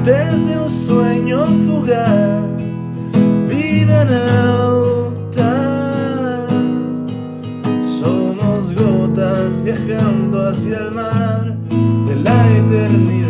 desde 0.05 0.59
un 0.59 0.71
sueño 0.71 1.45
fugaz, 1.67 2.45
vida 3.49 4.05
nauta. 4.05 5.51
Somos 8.01 8.75
gotas 8.75 9.63
viajando 9.63 10.49
hacia 10.49 10.79
el 10.79 10.91
mar 10.91 11.57
de 12.07 12.17
la 12.17 12.57
eternidad. 12.57 13.22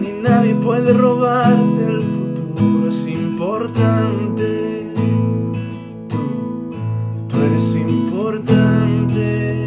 ni 0.00 0.12
nadie 0.12 0.54
puede 0.54 0.92
robarte 0.92 1.84
el 1.84 2.00
futuro. 2.00 2.88
Es 2.88 3.06
importante. 3.08 4.92
Tú, 6.08 6.18
tú 7.28 7.36
eres 7.40 7.76
importante. 7.76 9.66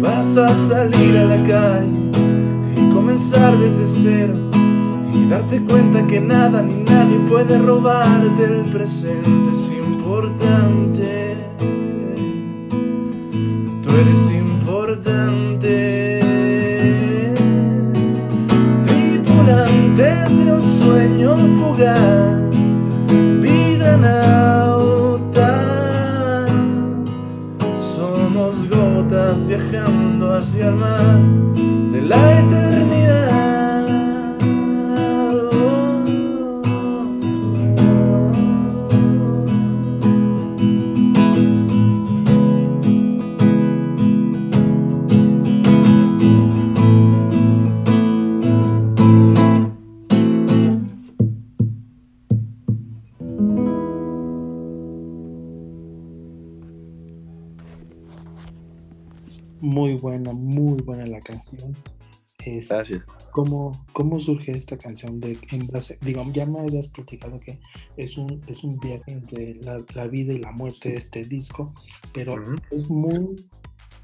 Vas 0.00 0.36
a 0.36 0.48
salir 0.54 1.16
a 1.16 1.24
la 1.24 1.42
calle 1.44 2.10
y 2.76 2.92
comenzar 2.92 3.58
desde 3.58 3.86
cero. 3.86 4.34
Y 5.14 5.28
darte 5.28 5.62
cuenta 5.62 6.06
que 6.06 6.20
nada 6.20 6.62
ni 6.62 6.82
nadie 6.84 7.18
puede 7.28 7.58
robarte 7.58 8.44
el 8.44 8.62
presente. 8.70 9.50
Es 9.52 9.70
importante. 9.70 11.36
Tú 13.82 13.90
eres 13.90 14.30
importante. 14.30 15.41
fugas 21.72 22.50
viven. 23.40 24.02
Somos 27.80 28.68
gotas 28.68 29.46
viajando 29.46 30.34
hacia 30.34 30.68
el 30.68 30.74
mar 30.74 31.20
de 31.92 32.02
la 32.02 32.38
eternidad. 32.40 33.01
¿Cómo, 63.32 63.72
¿Cómo 63.92 64.20
surge 64.20 64.52
esta 64.52 64.78
canción? 64.78 65.18
De, 65.18 65.36
en 65.50 65.66
base, 65.66 65.98
digamos, 66.02 66.32
ya 66.32 66.46
me 66.46 66.60
habías 66.60 66.86
platicado 66.88 67.40
que 67.40 67.58
es 67.96 68.16
un, 68.16 68.40
es 68.46 68.62
un 68.62 68.78
viaje 68.78 69.10
entre 69.10 69.56
la, 69.56 70.06
vida 70.06 70.34
y 70.34 70.38
la 70.38 70.52
muerte 70.52 70.90
de 70.90 70.94
este 70.96 71.24
disco, 71.24 71.72
pero 72.14 72.36
es 72.70 72.88
muy, 72.88 73.34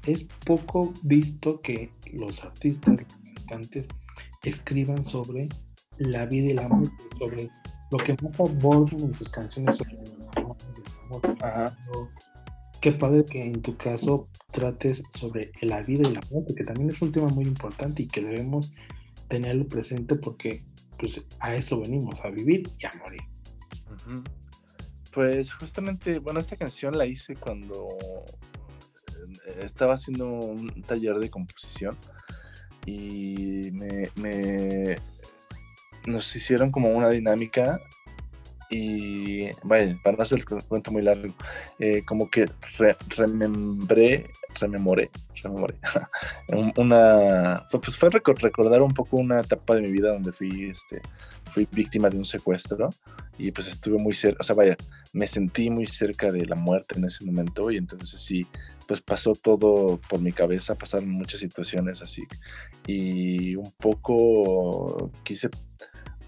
es 0.05 0.23
poco 0.45 0.91
visto 1.03 1.61
que 1.61 1.91
los 2.11 2.43
artistas, 2.43 2.97
los 2.97 3.45
cantantes, 3.45 3.87
escriban 4.43 5.05
sobre 5.05 5.47
la 5.97 6.25
vida 6.25 6.49
y 6.49 6.53
la 6.53 6.67
muerte, 6.67 7.03
sobre 7.17 7.49
lo 7.91 7.97
que 7.97 8.15
más 8.21 8.39
abordan 8.39 8.99
en 9.01 9.13
sus 9.13 9.29
canciones 9.29 9.77
sobre 9.77 9.93
el 9.93 10.13
amor. 10.35 10.57
Ajá. 11.41 11.77
Qué 12.81 12.93
padre 12.93 13.25
que 13.25 13.43
en 13.43 13.61
tu 13.61 13.75
caso 13.75 14.29
trates 14.51 15.03
sobre 15.11 15.51
la 15.61 15.81
vida 15.81 16.07
y 16.09 16.13
la 16.13 16.21
muerte, 16.31 16.55
que 16.55 16.63
también 16.63 16.89
es 16.89 17.01
un 17.01 17.11
tema 17.11 17.27
muy 17.27 17.43
importante 17.43 18.03
y 18.03 18.07
que 18.07 18.21
debemos 18.21 18.71
tenerlo 19.29 19.67
presente 19.67 20.15
porque 20.15 20.63
pues 20.97 21.25
a 21.39 21.55
eso 21.55 21.79
venimos, 21.79 22.19
a 22.23 22.29
vivir 22.29 22.63
y 22.77 22.85
a 22.85 22.91
morir. 22.99 23.21
Pues 25.13 25.53
justamente, 25.53 26.19
bueno, 26.19 26.39
esta 26.39 26.57
canción 26.57 26.97
la 26.97 27.05
hice 27.05 27.35
cuando 27.35 27.87
eh, 29.45 29.59
estaba 29.63 29.93
haciendo 29.93 30.27
un 30.27 30.67
taller 30.83 31.15
de 31.15 31.29
composición 31.29 31.97
y 32.85 33.71
me, 33.71 34.95
nos 36.05 36.35
hicieron 36.35 36.71
como 36.71 36.89
una 36.89 37.09
dinámica 37.09 37.79
y 38.69 39.49
vaya, 39.63 39.97
para 40.03 40.17
no 40.17 40.23
hacer 40.23 40.39
el 40.39 40.63
cuento 40.65 40.91
muy 40.91 41.01
largo, 41.01 41.33
eh, 41.79 42.03
como 42.05 42.29
que 42.29 42.45
remembré, 43.17 44.29
rememoré, 44.59 45.09
rememoré, 45.41 45.75
una, 46.77 47.67
pues 47.69 47.97
fue 47.97 48.09
recordar 48.09 48.81
un 48.81 48.93
poco 48.93 49.17
una 49.17 49.39
etapa 49.39 49.75
de 49.75 49.81
mi 49.81 49.91
vida 49.91 50.13
donde 50.13 50.31
fui, 50.31 50.69
este, 50.69 51.01
fui 51.51 51.67
víctima 51.71 52.09
de 52.09 52.17
un 52.17 52.25
secuestro 52.25 52.89
y 53.37 53.51
pues 53.51 53.67
estuve 53.67 53.97
muy 53.97 54.13
cerca, 54.13 54.37
o 54.41 54.43
sea, 54.43 54.55
vaya, 54.55 54.75
me 55.13 55.27
sentí 55.27 55.69
muy 55.69 55.85
cerca 55.85 56.31
de 56.31 56.45
la 56.45 56.55
muerte 56.55 56.97
en 56.97 57.05
ese 57.05 57.25
momento 57.25 57.71
y 57.71 57.77
entonces 57.77 58.19
sí, 58.21 58.45
pues 58.87 59.01
pasó 59.01 59.33
todo 59.33 59.99
por 60.09 60.21
mi 60.21 60.31
cabeza, 60.31 60.75
pasaron 60.75 61.09
muchas 61.09 61.39
situaciones 61.39 62.01
así 62.01 62.23
y 62.87 63.55
un 63.55 63.71
poco 63.77 65.11
quise 65.23 65.49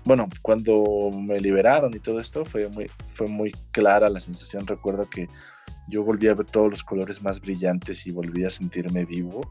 bueno, 0.04 0.28
cuando 0.42 1.10
me 1.20 1.40
liberaron 1.40 1.96
y 1.96 2.00
todo 2.00 2.20
esto, 2.20 2.44
fue 2.44 2.68
muy, 2.70 2.90
fue 3.14 3.28
muy 3.28 3.52
clara 3.72 4.10
la 4.10 4.20
sensación. 4.20 4.66
Recuerdo 4.66 5.08
que 5.10 5.28
yo 5.92 6.04
volví 6.04 6.28
a 6.30 6.34
ver 6.34 6.46
todos 6.46 6.70
los 6.72 6.84
colores 6.84 7.22
más 7.22 7.40
brillantes 7.42 8.08
y 8.08 8.12
volví 8.12 8.46
a 8.46 8.50
sentirme 8.50 9.06
vivo. 9.06 9.42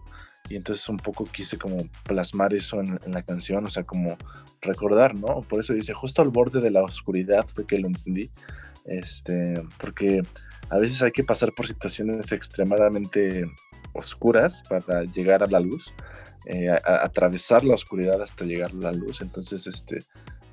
Y 0.48 0.56
entonces 0.56 0.88
un 0.88 0.96
poco 0.96 1.24
quise 1.24 1.58
como 1.58 1.76
plasmar 2.04 2.54
eso 2.54 2.80
en, 2.80 2.98
la 3.06 3.22
canción, 3.22 3.64
o 3.66 3.70
sea, 3.70 3.84
como 3.84 4.16
recordar, 4.62 5.14
¿no? 5.14 5.42
Por 5.42 5.60
eso 5.60 5.74
dice, 5.74 5.92
justo 5.92 6.22
al 6.22 6.30
borde 6.30 6.60
de 6.60 6.70
la 6.70 6.82
oscuridad 6.82 7.46
fue 7.54 7.66
que 7.66 7.78
lo 7.78 7.86
entendí. 7.86 8.30
Este, 8.86 9.54
porque 9.78 10.22
a 10.70 10.78
veces 10.78 11.02
hay 11.02 11.12
que 11.12 11.22
pasar 11.22 11.52
por 11.52 11.68
situaciones 11.68 12.32
extremadamente 12.32 13.44
oscuras 13.92 14.62
para 14.68 15.04
llegar 15.04 15.42
a 15.42 15.46
la 15.46 15.60
luz, 15.60 15.92
eh, 16.46 16.70
atravesar 16.84 17.62
la 17.62 17.74
oscuridad 17.74 18.20
hasta 18.20 18.46
llegar 18.46 18.70
a 18.70 18.90
la 18.90 18.92
luz. 18.92 19.20
Entonces, 19.20 19.66
este, 19.66 19.98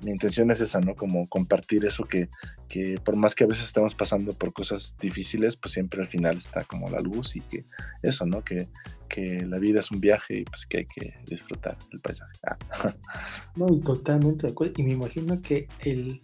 mi 0.02 0.10
intención 0.10 0.50
es 0.50 0.60
esa, 0.60 0.80
¿no? 0.80 0.94
Como 0.94 1.28
compartir 1.28 1.84
eso 1.84 2.04
que, 2.04 2.28
que 2.68 2.94
por 3.04 3.16
más 3.16 3.34
que 3.34 3.44
a 3.44 3.46
veces 3.46 3.66
estamos 3.66 3.94
pasando 3.94 4.32
por 4.32 4.52
cosas 4.52 4.94
difíciles, 5.00 5.56
pues 5.56 5.72
siempre 5.72 6.00
al 6.00 6.08
final 6.08 6.36
está 6.36 6.64
como 6.64 6.88
la 6.88 7.00
luz 7.00 7.36
y 7.36 7.40
que 7.40 7.64
eso, 8.02 8.26
¿no? 8.26 8.44
Que, 8.44 8.68
que 9.08 9.44
la 9.46 9.58
vida 9.58 9.80
es 9.80 9.90
un 9.90 10.00
viaje 10.00 10.40
y 10.40 10.44
pues 10.44 10.66
que 10.66 10.78
hay 10.78 10.86
que 10.86 11.14
disfrutar 11.26 11.76
del 11.90 12.00
paisaje. 12.00 12.32
Ah. 12.46 12.94
No, 13.56 13.66
totalmente 13.80 14.46
de 14.46 14.52
acuerdo. 14.52 14.74
Y 14.76 14.84
me 14.84 14.92
imagino 14.92 15.40
que 15.42 15.66
el, 15.80 16.22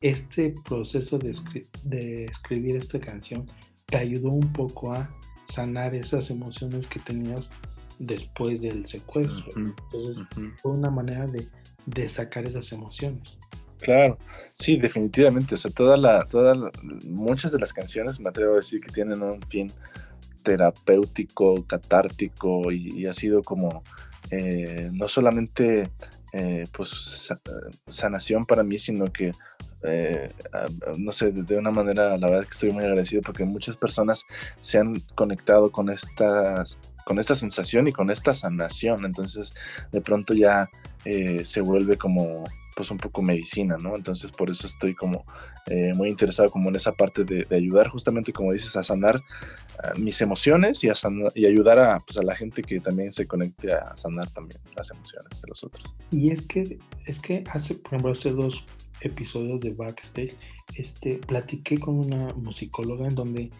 este 0.00 0.54
proceso 0.64 1.16
de, 1.18 1.38
de 1.84 2.24
escribir 2.24 2.76
esta 2.76 2.98
canción 2.98 3.48
te 3.86 3.98
ayudó 3.98 4.30
un 4.30 4.52
poco 4.52 4.92
a 4.92 5.08
sanar 5.44 5.94
esas 5.94 6.30
emociones 6.30 6.86
que 6.88 6.98
tenías 6.98 7.50
después 7.98 8.60
del 8.60 8.86
secuestro. 8.86 9.44
Entonces, 9.56 10.16
fue 10.60 10.72
una 10.72 10.90
manera 10.90 11.26
de 11.26 11.46
de 11.86 12.08
sacar 12.08 12.44
esas 12.44 12.72
emociones. 12.72 13.38
Claro, 13.80 14.16
sí, 14.54 14.76
definitivamente. 14.76 15.54
O 15.54 15.58
sea, 15.58 15.70
toda 15.70 15.96
la, 15.96 16.20
toda 16.20 16.70
muchas 17.08 17.52
de 17.52 17.58
las 17.58 17.72
canciones 17.72 18.20
me 18.20 18.28
atrevo 18.28 18.52
a 18.52 18.56
decir 18.56 18.80
que 18.80 18.92
tienen 18.92 19.22
un 19.22 19.42
fin 19.42 19.68
terapéutico, 20.44 21.64
catártico 21.66 22.70
y, 22.70 23.06
ha 23.06 23.14
sido 23.14 23.42
como 23.42 23.82
eh, 24.30 24.88
no 24.92 25.08
solamente 25.08 25.82
eh, 26.32 26.64
pues 26.72 27.32
sanación 27.88 28.46
para 28.46 28.62
mí, 28.62 28.78
sino 28.78 29.04
que 29.04 29.32
eh, 29.84 30.30
no 30.98 31.10
sé, 31.10 31.32
de 31.32 31.56
una 31.56 31.72
manera 31.72 32.16
la 32.16 32.28
verdad 32.28 32.44
que 32.44 32.52
estoy 32.52 32.70
muy 32.70 32.84
agradecido 32.84 33.20
porque 33.22 33.44
muchas 33.44 33.76
personas 33.76 34.22
se 34.60 34.78
han 34.78 34.94
conectado 35.16 35.72
con 35.72 35.90
estas 35.90 36.78
con 37.04 37.18
esta 37.18 37.34
sensación 37.34 37.88
y 37.88 37.92
con 37.92 38.10
esta 38.10 38.32
sanación. 38.32 39.04
Entonces, 39.04 39.54
de 39.90 40.00
pronto 40.00 40.34
ya 40.34 40.70
eh, 41.04 41.44
se 41.44 41.60
vuelve 41.60 41.96
como 41.96 42.44
pues 42.74 42.90
un 42.90 42.96
poco 42.96 43.22
medicina, 43.22 43.76
¿no? 43.82 43.96
Entonces 43.96 44.30
por 44.30 44.48
eso 44.48 44.66
estoy 44.66 44.94
como 44.94 45.24
eh, 45.66 45.92
muy 45.94 46.08
interesado 46.08 46.48
como 46.48 46.70
en 46.70 46.76
esa 46.76 46.92
parte 46.92 47.24
de, 47.24 47.46
ayudar 47.54 47.88
justamente, 47.88 48.32
como 48.32 48.52
dices, 48.52 48.74
a 48.76 48.82
sanar 48.82 49.20
ah, 49.82 49.92
mis 49.98 50.20
emociones 50.22 50.82
y, 50.82 50.88
ayudar 51.44 51.78
a, 51.78 52.00
pues, 52.00 52.16
a 52.16 52.22
la 52.22 52.34
gente 52.34 52.62
que 52.62 52.80
también 52.80 53.12
se 53.12 53.26
conecte 53.26 53.74
a 53.74 53.94
sanar 53.96 54.28
también 54.30 54.60
las 54.76 54.90
emociones 54.90 55.40
de 55.42 55.48
los 55.48 55.62
otros. 55.64 55.94
Y 56.10 56.30
es 56.30 56.42
que, 56.42 56.78
es 57.04 57.20
que 57.20 57.44
hace, 57.52 57.74
por 57.74 57.88
ejemplo, 57.88 58.12
hace 58.12 58.30
dos 58.30 58.66
episodios 59.02 59.60
de 59.60 59.74
Backstage, 59.74 60.34
este, 60.76 61.18
platiqué 61.18 61.76
con 61.76 61.98
una 61.98 62.28
musicóloga 62.36 63.06
en 63.06 63.14
donde 63.14 63.50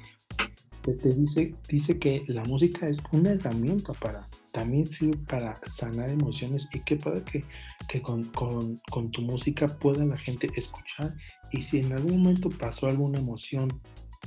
te 0.83 1.15
dice, 1.15 1.55
dice 1.69 1.99
que 1.99 2.23
la 2.27 2.43
música 2.45 2.89
es 2.89 2.99
una 3.13 3.31
herramienta 3.31 3.93
para, 3.93 4.29
también 4.53 4.87
sirve 4.87 5.17
para 5.29 5.59
sanar 5.71 6.11
emociones 6.11 6.69
y 6.73 6.81
qué 6.81 6.97
puede 6.97 7.23
que, 7.25 7.45
que 7.89 8.01
con, 8.03 8.25
con, 8.25 9.11
tu 9.11 9.23
música 9.23 9.67
pueda 9.67 10.05
la 10.05 10.19
gente 10.19 10.49
escuchar 10.57 11.15
y 11.51 11.63
si 11.63 11.81
en 11.81 11.93
algún 11.93 12.23
momento 12.23 12.49
pasó 12.51 12.87
alguna 12.87 13.19
emoción 13.19 13.69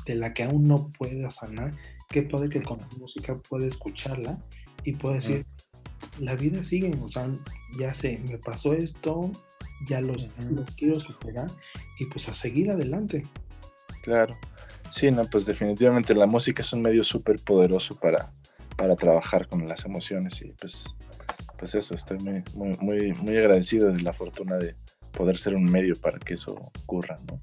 de 0.06 0.16
la 0.16 0.34
que 0.34 0.44
aún 0.44 0.68
no 0.68 0.92
pueda 0.98 1.32
sanar, 1.32 1.74
qué 2.10 2.24
puede 2.24 2.50
que 2.50 2.62
con 2.62 2.80
tu 2.90 2.98
música 2.98 3.38
pueda 3.50 3.66
escucharla 3.66 4.38
y 4.84 4.94
pueda 4.94 5.16
decir, 5.16 5.46
la 6.20 6.36
vida 6.36 6.64
sigue, 6.64 6.92
o 7.02 7.10
sea, 7.10 7.30
ya 7.80 7.94
sé, 7.94 8.20
me 8.30 8.38
pasó 8.38 8.74
esto, 8.74 9.32
ya 9.88 10.02
lo 10.02 10.14
quiero 10.78 11.00
superar 11.00 11.48
y 12.00 12.06
pues 12.06 12.28
a 12.30 12.34
seguir 12.34 12.72
adelante. 12.72 13.26
Claro. 14.04 14.38
Sí, 14.92 15.12
no, 15.12 15.24
pues 15.24 15.46
definitivamente 15.46 16.14
la 16.14 16.26
música 16.26 16.62
es 16.62 16.72
un 16.72 16.82
medio 16.82 17.04
súper 17.04 17.38
poderoso 17.44 18.00
para, 18.00 18.32
para 18.76 18.96
trabajar 18.96 19.48
con 19.48 19.68
las 19.68 19.86
emociones 19.86 20.42
y 20.42 20.52
pues, 20.60 20.86
pues 21.58 21.76
eso, 21.76 21.96
estoy 21.96 22.18
muy, 22.20 22.44
muy, 22.82 23.14
muy, 23.14 23.38
agradecido 23.38 23.92
de 23.92 24.02
la 24.02 24.14
fortuna 24.14 24.58
de 24.58 24.76
poder 25.12 25.38
ser 25.38 25.56
un 25.56 25.66
medio 25.66 25.96
para 25.96 26.20
que 26.20 26.34
eso 26.34 26.54
ocurra, 26.54 27.20
¿no? 27.30 27.40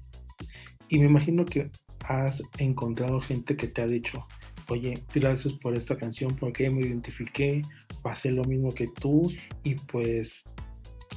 Y 0.89 0.99
me 0.99 1.05
imagino 1.05 1.43
que 1.45 1.71
has 2.05 2.43
encontrado 2.59 3.19
gente 3.21 3.55
que 3.55 3.67
te 3.67 3.81
ha 3.81 3.87
dicho, 3.87 4.27
oye, 4.69 4.93
gracias 5.13 5.53
por 5.53 5.75
esta 5.75 5.97
canción 5.97 6.35
porque 6.35 6.69
me 6.69 6.81
identifiqué, 6.81 7.61
pasé 8.03 8.31
lo 8.31 8.43
mismo 8.43 8.69
que 8.69 8.87
tú 8.87 9.31
y 9.63 9.75
pues 9.75 10.43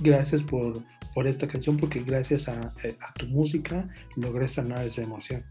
gracias 0.00 0.42
por, 0.42 0.72
por 1.14 1.26
esta 1.26 1.46
canción 1.46 1.76
porque 1.76 2.00
gracias 2.00 2.48
a, 2.48 2.58
a 2.60 3.14
tu 3.14 3.26
música 3.26 3.88
logré 4.16 4.48
sanar 4.48 4.86
esa 4.86 5.02
emoción. 5.02 5.44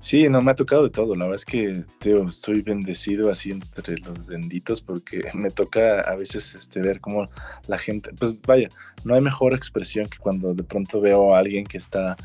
Sí, 0.00 0.28
no 0.28 0.40
me 0.40 0.50
ha 0.50 0.54
tocado 0.54 0.84
de 0.84 0.90
todo. 0.90 1.14
La 1.14 1.24
verdad 1.24 1.36
es 1.36 1.44
que 1.44 1.84
teo, 1.98 2.24
estoy 2.24 2.62
bendecido 2.62 3.30
así 3.30 3.50
entre 3.50 3.98
los 3.98 4.26
benditos 4.26 4.80
porque 4.80 5.20
me 5.34 5.50
toca 5.50 6.00
a 6.00 6.14
veces 6.14 6.54
este, 6.54 6.80
ver 6.80 7.00
cómo 7.00 7.28
la 7.68 7.78
gente, 7.78 8.10
pues 8.18 8.34
vaya, 8.42 8.68
no 9.04 9.14
hay 9.14 9.20
mejor 9.20 9.54
expresión 9.54 10.06
que 10.06 10.18
cuando 10.18 10.54
de 10.54 10.62
pronto 10.62 11.00
veo 11.00 11.34
a 11.34 11.38
alguien 11.38 11.64
que 11.64 11.78
está 11.78 12.16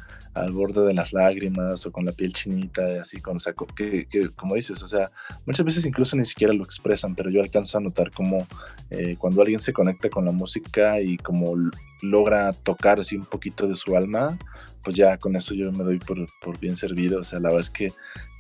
al 0.42 0.52
borde 0.52 0.86
de 0.86 0.94
las 0.94 1.14
lágrimas 1.14 1.86
o 1.86 1.92
con 1.92 2.06
la 2.06 2.12
piel 2.12 2.34
chinita, 2.34 3.02
así 3.02 3.22
con 3.22 3.40
saco, 3.40 3.66
que, 3.66 4.08
como 4.36 4.56
dices, 4.56 4.82
o 4.82 4.88
sea, 4.88 5.12
muchas 5.46 5.66
veces 5.66 5.86
incluso 5.86 6.16
ni 6.16 6.26
siquiera 6.26 6.54
lo 6.54 6.64
expresan, 6.64 7.16
pero 7.16 7.30
yo 7.30 7.42
alcanzo 7.42 7.78
a 7.78 7.82
notar 7.82 8.12
como 8.12 8.46
eh, 8.90 9.16
cuando 9.18 9.42
alguien 9.42 9.60
se 9.60 9.74
conecta 9.74 10.10
con 10.10 10.26
la 10.26 10.32
música 10.32 11.00
y 11.02 11.18
como 11.18 11.56
logra 12.02 12.52
tocar 12.54 13.00
así 13.00 13.16
un 13.16 13.26
poquito 13.26 13.68
de 13.68 13.76
su 13.76 13.96
alma, 13.96 14.38
pues 14.84 14.96
ya 14.96 15.18
con 15.18 15.36
eso 15.36 15.54
yo 15.54 15.72
me 15.72 15.84
doy 15.84 16.00
por, 16.00 16.18
por 16.42 16.60
bien 16.60 16.78
servido, 16.78 17.22
o 17.22 17.24
sea, 17.24 17.40
la 17.40 17.50
verdad 17.50 17.62
es 17.62 17.70
que 17.70 17.88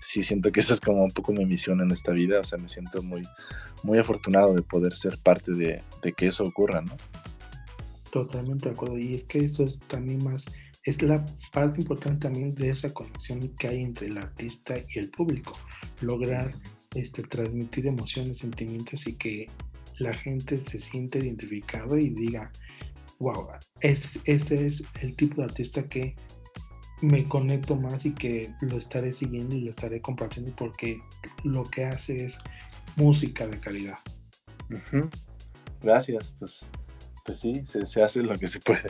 sí 0.01 0.23
siento 0.23 0.51
que 0.51 0.61
eso 0.61 0.73
es 0.73 0.79
como 0.79 1.03
un 1.03 1.11
poco 1.11 1.33
mi 1.33 1.45
misión 1.45 1.81
en 1.81 1.91
esta 1.91 2.11
vida, 2.11 2.39
o 2.39 2.43
sea, 2.43 2.57
me 2.57 2.69
siento 2.69 3.01
muy, 3.03 3.21
muy 3.83 3.99
afortunado 3.99 4.53
de 4.53 4.61
poder 4.61 4.95
ser 4.95 5.17
parte 5.17 5.51
de, 5.53 5.81
de 6.01 6.13
que 6.13 6.27
eso 6.27 6.43
ocurra, 6.43 6.81
¿no? 6.81 6.95
Totalmente 8.11 8.69
de 8.69 8.75
acuerdo, 8.75 8.97
y 8.97 9.15
es 9.15 9.25
que 9.25 9.39
eso 9.39 9.63
es 9.63 9.79
también 9.87 10.23
más 10.23 10.45
es 10.87 11.01
la 11.01 11.23
parte 11.51 11.81
importante 11.81 12.29
también 12.29 12.55
de 12.55 12.69
esa 12.69 12.93
conexión 12.93 13.41
que 13.57 13.67
hay 13.67 13.81
entre 13.81 14.07
el 14.07 14.17
artista 14.17 14.73
y 14.89 14.99
el 14.99 15.09
público. 15.09 15.53
Lograr 15.99 16.55
este, 16.95 17.23
transmitir 17.23 17.87
emociones, 17.87 18.37
sentimientos 18.37 19.05
y 19.05 19.17
que 19.17 19.49
la 19.99 20.13
gente 20.13 20.57
se 20.61 20.79
siente 20.79 21.19
identificado 21.19 21.97
y 21.97 22.07
diga, 22.11 22.49
wow, 23.19 23.49
este, 23.81 24.65
es 24.65 24.81
el 25.01 25.13
tipo 25.17 25.41
de 25.41 25.43
artista 25.43 25.83
que 25.89 26.15
me 27.01 27.27
conecto 27.27 27.75
más 27.75 28.05
y 28.05 28.11
que 28.11 28.49
lo 28.61 28.77
estaré 28.77 29.11
siguiendo 29.11 29.57
y 29.57 29.65
lo 29.65 29.71
estaré 29.71 29.99
compartiendo 29.99 30.55
porque 30.55 31.01
lo 31.43 31.63
que 31.63 31.83
hace 31.83 32.27
es 32.27 32.39
música 32.95 33.45
de 33.45 33.59
calidad. 33.59 33.99
Gracias, 35.81 36.33
pues, 36.39 36.61
pues 37.25 37.39
sí, 37.41 37.65
se, 37.85 38.01
hace 38.01 38.21
lo 38.21 38.33
que 38.35 38.47
se 38.47 38.59
puede. 38.61 38.87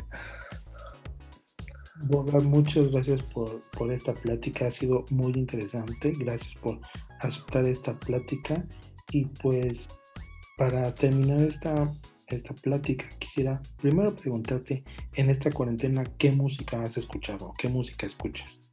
Muchas 2.43 2.91
gracias 2.91 3.23
por, 3.23 3.61
por 3.71 3.91
esta 3.91 4.13
plática, 4.13 4.67
ha 4.67 4.71
sido 4.71 5.03
muy 5.11 5.33
interesante, 5.33 6.13
gracias 6.17 6.55
por 6.55 6.79
aceptar 7.19 7.65
esta 7.65 7.97
plática. 7.99 8.63
Y 9.11 9.25
pues 9.41 9.87
para 10.57 10.93
terminar 10.93 11.41
esta, 11.41 11.91
esta 12.27 12.53
plática, 12.55 13.05
quisiera 13.19 13.61
primero 13.81 14.15
preguntarte 14.15 14.83
en 15.13 15.29
esta 15.29 15.51
cuarentena 15.51 16.03
qué 16.17 16.31
música 16.31 16.81
has 16.81 16.97
escuchado, 16.97 17.53
qué 17.57 17.69
música 17.69 18.05
escuchas. 18.05 18.66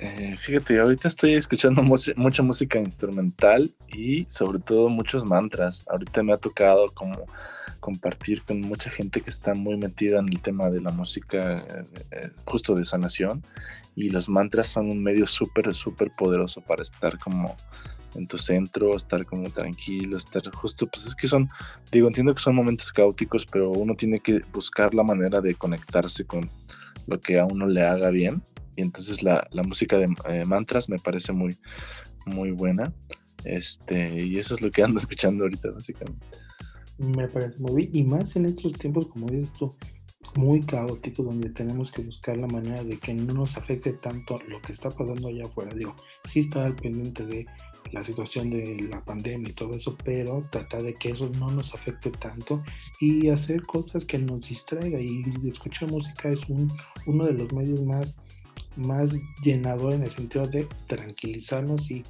Eh, 0.00 0.36
fíjate, 0.40 0.78
ahorita 0.78 1.08
estoy 1.08 1.34
escuchando 1.34 1.82
mucha 1.82 2.42
música 2.42 2.78
instrumental 2.78 3.70
y 3.88 4.24
sobre 4.24 4.58
todo 4.58 4.88
muchos 4.88 5.24
mantras. 5.24 5.84
Ahorita 5.88 6.22
me 6.22 6.32
ha 6.32 6.36
tocado 6.36 6.86
como 6.94 7.26
compartir 7.80 8.42
con 8.42 8.62
mucha 8.62 8.88
gente 8.88 9.20
que 9.20 9.28
está 9.28 9.52
muy 9.54 9.76
metida 9.76 10.18
en 10.18 10.28
el 10.28 10.40
tema 10.40 10.70
de 10.70 10.80
la 10.80 10.90
música 10.90 11.58
eh, 11.58 11.84
eh, 12.12 12.30
justo 12.46 12.74
de 12.74 12.86
sanación 12.86 13.42
y 13.94 14.08
los 14.08 14.26
mantras 14.28 14.68
son 14.68 14.90
un 14.90 15.02
medio 15.02 15.26
súper, 15.26 15.74
súper 15.74 16.10
poderoso 16.16 16.62
para 16.62 16.82
estar 16.82 17.18
como 17.18 17.54
en 18.14 18.26
tu 18.26 18.38
centro, 18.38 18.96
estar 18.96 19.24
como 19.26 19.50
tranquilo, 19.50 20.16
estar 20.16 20.42
justo, 20.54 20.86
pues 20.86 21.06
es 21.06 21.14
que 21.14 21.26
son, 21.26 21.50
digo, 21.92 22.08
entiendo 22.08 22.34
que 22.34 22.40
son 22.40 22.54
momentos 22.54 22.90
caóticos, 22.92 23.44
pero 23.44 23.70
uno 23.70 23.94
tiene 23.94 24.20
que 24.20 24.40
buscar 24.52 24.94
la 24.94 25.02
manera 25.02 25.40
de 25.40 25.54
conectarse 25.54 26.24
con 26.24 26.48
lo 27.06 27.20
que 27.20 27.38
a 27.38 27.44
uno 27.44 27.66
le 27.66 27.82
haga 27.82 28.10
bien. 28.10 28.42
Y 28.76 28.82
entonces 28.82 29.22
la, 29.22 29.46
la 29.50 29.62
música 29.62 29.98
de 29.98 30.08
eh, 30.28 30.44
mantras 30.46 30.88
me 30.88 30.98
parece 30.98 31.32
muy, 31.32 31.56
muy 32.26 32.50
buena. 32.50 32.92
Este, 33.44 34.24
y 34.24 34.38
eso 34.38 34.54
es 34.54 34.62
lo 34.62 34.70
que 34.70 34.82
ando 34.82 34.98
escuchando 35.00 35.44
ahorita, 35.44 35.70
básicamente. 35.70 36.26
Me 36.98 37.28
parece 37.28 37.58
muy 37.58 37.86
bien. 37.86 37.90
Y 37.92 38.02
más 38.04 38.36
en 38.36 38.46
estos 38.46 38.72
tiempos, 38.74 39.08
como 39.08 39.26
dices 39.26 39.52
tú, 39.52 39.74
muy 40.36 40.60
caótico 40.60 41.22
donde 41.22 41.50
tenemos 41.50 41.90
que 41.90 42.02
buscar 42.02 42.36
la 42.36 42.46
manera 42.46 42.82
de 42.82 42.98
que 42.98 43.14
no 43.14 43.34
nos 43.34 43.56
afecte 43.56 43.92
tanto 43.92 44.36
lo 44.48 44.60
que 44.60 44.72
está 44.72 44.90
pasando 44.90 45.28
allá 45.28 45.44
afuera. 45.44 45.74
Digo, 45.74 45.94
sí 46.24 46.40
estar 46.40 46.66
al 46.66 46.74
pendiente 46.74 47.24
de 47.26 47.46
la 47.92 48.02
situación 48.02 48.50
de 48.50 48.88
la 48.90 49.04
pandemia 49.04 49.50
y 49.50 49.52
todo 49.52 49.70
eso, 49.76 49.96
pero 50.04 50.46
tratar 50.50 50.82
de 50.82 50.94
que 50.94 51.10
eso 51.10 51.30
no 51.38 51.50
nos 51.50 51.72
afecte 51.74 52.10
tanto 52.10 52.62
y 53.00 53.28
hacer 53.28 53.62
cosas 53.62 54.04
que 54.04 54.18
nos 54.18 54.48
distraiga 54.48 55.00
y 55.00 55.22
escuchar 55.48 55.90
música 55.90 56.30
es 56.30 56.40
un, 56.48 56.66
uno 57.06 57.26
de 57.26 57.34
los 57.34 57.52
medios 57.52 57.84
más 57.84 58.16
más 58.76 59.14
llenador 59.42 59.94
en 59.94 60.02
el 60.02 60.10
sentido 60.10 60.46
de 60.46 60.66
tranquilizarnos 60.86 61.90
y 61.90 62.02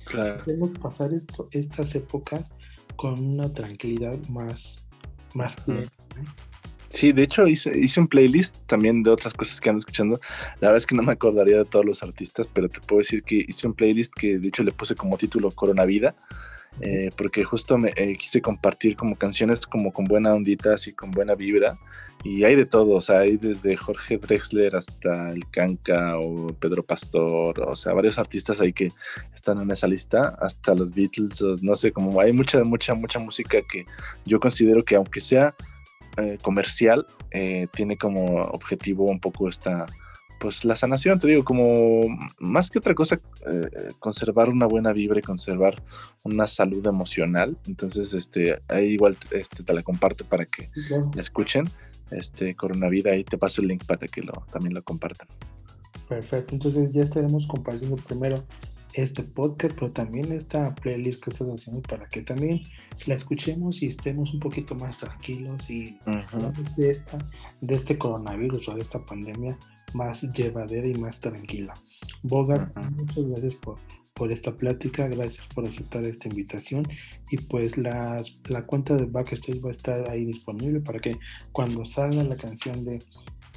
podemos 0.45 0.71
pasar 0.73 1.12
esto, 1.12 1.49
estas 1.53 1.95
épocas 1.95 2.51
con 2.97 3.19
una 3.19 3.53
tranquilidad 3.53 4.19
más, 4.29 4.87
más 5.35 5.55
plena. 5.57 5.91
Sí, 6.95 7.11
de 7.11 7.25
hecho 7.25 7.45
hice, 7.45 7.77
hice 7.77 7.99
un 7.99 8.07
playlist 8.07 8.57
también 8.67 9.03
de 9.03 9.11
otras 9.11 9.35
cosas 9.35 9.61
que 9.61 9.69
ando 9.69 9.81
escuchando. 9.81 10.19
La 10.61 10.69
verdad 10.69 10.77
es 10.77 10.87
que 10.87 10.95
no 10.95 11.03
me 11.03 11.12
acordaría 11.12 11.59
de 11.59 11.65
todos 11.65 11.85
los 11.85 12.03
artistas, 12.05 12.47
pero 12.53 12.69
te 12.69 12.79
puedo 12.81 13.01
decir 13.01 13.25
que 13.25 13.45
hice 13.49 13.67
un 13.67 13.75
playlist 13.75 14.15
que 14.15 14.39
de 14.39 14.49
hecho 14.49 14.62
le 14.62 14.71
puse 14.71 14.95
como 14.95 15.19
título 15.19 15.51
Coronavida, 15.51 16.15
eh, 16.81 17.11
porque 17.17 17.43
justo 17.43 17.77
me 17.79 17.91
eh, 17.97 18.15
quise 18.17 18.41
compartir 18.41 18.95
como 18.95 19.17
canciones 19.17 19.67
como 19.67 19.93
con 19.93 20.05
buena 20.05 20.31
ondita, 20.31 20.75
así 20.75 20.93
con 20.93 21.11
buena 21.11 21.35
vibra. 21.35 21.77
Y 22.25 22.43
hay 22.43 22.57
de 22.57 22.64
todo, 22.64 22.95
o 22.95 23.01
sea, 23.03 23.18
hay 23.20 23.37
desde 23.37 23.77
Jorge 23.77 24.16
Drexler 24.16 24.75
hasta 24.75 25.31
el 25.31 25.47
Canca 25.51 26.18
o 26.18 26.47
Pedro 26.59 26.83
Pastor, 26.83 27.61
o 27.61 27.77
sea, 27.77 27.93
varios 27.93 28.18
artistas 28.18 28.61
ahí 28.62 28.72
que 28.72 28.89
están 29.35 29.61
en 29.61 29.70
esa 29.70 29.87
lista, 29.87 30.35
hasta 30.41 30.75
los 30.75 30.91
Beatles, 30.95 31.43
no 31.61 31.75
sé, 31.75 31.93
como 31.93 32.18
hay 32.18 32.33
mucha, 32.33 32.64
mucha, 32.64 32.95
mucha 32.95 33.18
música 33.18 33.59
que 33.70 33.85
yo 34.25 34.41
considero 34.41 34.83
que 34.83 34.97
aunque 34.97 35.20
sea 35.20 35.55
eh, 36.16 36.39
comercial 36.43 37.07
eh, 37.33 37.66
tiene 37.72 37.99
como 37.99 38.25
objetivo 38.25 39.05
un 39.05 39.18
poco 39.18 39.49
esta, 39.49 39.85
pues 40.39 40.64
la 40.64 40.77
sanación, 40.77 41.18
te 41.18 41.27
digo, 41.27 41.45
como 41.45 42.01
más 42.39 42.70
que 42.70 42.79
otra 42.79 42.95
cosa, 42.95 43.20
eh, 43.47 43.89
conservar 43.99 44.49
una 44.49 44.66
buena 44.66 44.93
vibra 44.93 45.18
y 45.18 45.22
conservar 45.22 45.75
una 46.22 46.47
salud 46.47 46.87
emocional. 46.87 47.59
Entonces, 47.66 48.14
este, 48.14 48.62
ahí 48.68 48.93
igual 48.93 49.16
este, 49.33 49.62
te 49.62 49.75
la 49.75 49.83
comparto 49.83 50.25
para 50.25 50.47
que 50.47 50.68
la 51.14 51.20
escuchen. 51.20 51.64
Este, 52.15 52.55
Coronavida, 52.55 53.12
ahí 53.12 53.25
te 53.25 53.39
paso 53.39 53.62
el 53.62 53.69
link 53.69 53.85
para 53.85 54.07
que 54.07 54.23
lo, 54.23 54.33
también 54.53 54.75
lo 54.75 54.83
compartan. 54.83 55.29
Perfecto, 56.09 56.55
entonces 56.55 56.93
ya 56.93 57.03
estaremos 57.03 57.47
compartiendo 57.47 57.97
primero 57.97 58.37
este 58.95 59.23
podcast, 59.23 59.75
pero 59.75 59.91
también 59.91 60.31
esta 60.33 60.75
playlist 60.75 61.23
que 61.23 61.31
estás 61.31 61.49
haciendo 61.49 61.83
para 61.83 62.09
que 62.09 62.23
también 62.23 62.62
la 63.07 63.15
escuchemos 63.15 63.83
y 63.83 63.87
estemos 63.87 64.33
un 64.33 64.41
poquito 64.41 64.75
más 64.77 64.99
tranquilos 64.99 65.69
y 65.69 65.99
de, 66.77 66.91
esta, 66.91 67.19
de 67.61 67.75
este 67.75 67.99
coronavirus 67.99 68.69
o 68.69 68.75
de 68.75 68.81
esta 68.81 69.03
pandemia 69.03 69.59
más 69.95 70.23
llevadera 70.33 70.87
y 70.87 70.95
más 70.95 71.21
tranquila. 71.21 71.75
Bogart, 72.23 72.73
muchas 72.93 73.25
gracias 73.27 73.55
por, 73.57 73.79
por 74.15 74.31
esta 74.31 74.57
plática, 74.57 75.09
gracias 75.09 75.47
por 75.49 75.67
aceptar 75.67 76.05
esta 76.05 76.29
invitación 76.29 76.85
y 77.31 77.37
pues 77.37 77.77
las, 77.77 78.39
la 78.49 78.65
cuenta 78.65 78.95
de 78.95 79.07
Backstage 79.07 79.62
va 79.65 79.71
a 79.71 79.73
estar 79.73 80.09
ahí 80.09 80.25
disponible 80.25 80.81
para 80.81 81.01
que 81.01 81.19
cuando 81.51 81.85
salga 81.85 82.23
la 82.23 82.37
canción 82.37 82.85
de, 82.85 83.01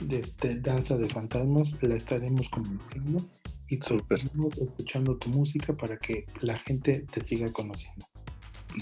de 0.01 0.19
este 0.19 0.59
Danza 0.59 0.97
de 0.97 1.07
Fantasmas 1.09 1.75
la 1.83 1.95
estaremos 1.95 2.49
compartiendo 2.49 3.23
y 3.69 3.77
seguimos 3.77 4.57
escuchando 4.57 5.15
tu 5.17 5.29
música 5.29 5.73
para 5.73 5.97
que 5.97 6.25
la 6.41 6.57
gente 6.59 7.05
te 7.11 7.23
siga 7.23 7.51
conociendo. 7.51 8.07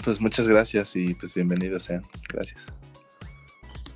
Pues 0.04 0.20
muchas 0.20 0.48
gracias 0.48 0.96
y 0.96 1.14
pues 1.14 1.34
bienvenidos 1.34 1.84
sean. 1.84 2.04
Gracias. 2.28 2.58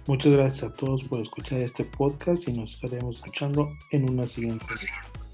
Muchas 0.07 0.35
gracias 0.35 0.65
a 0.65 0.73
todos 0.73 1.05
por 1.05 1.21
escuchar 1.21 1.61
este 1.61 1.85
podcast 1.85 2.49
y 2.49 2.53
nos 2.53 2.73
estaremos 2.73 3.17
escuchando 3.17 3.71
en 3.93 4.11
una 4.11 4.27
siguiente. 4.27 4.67
Gracias 4.69 5.30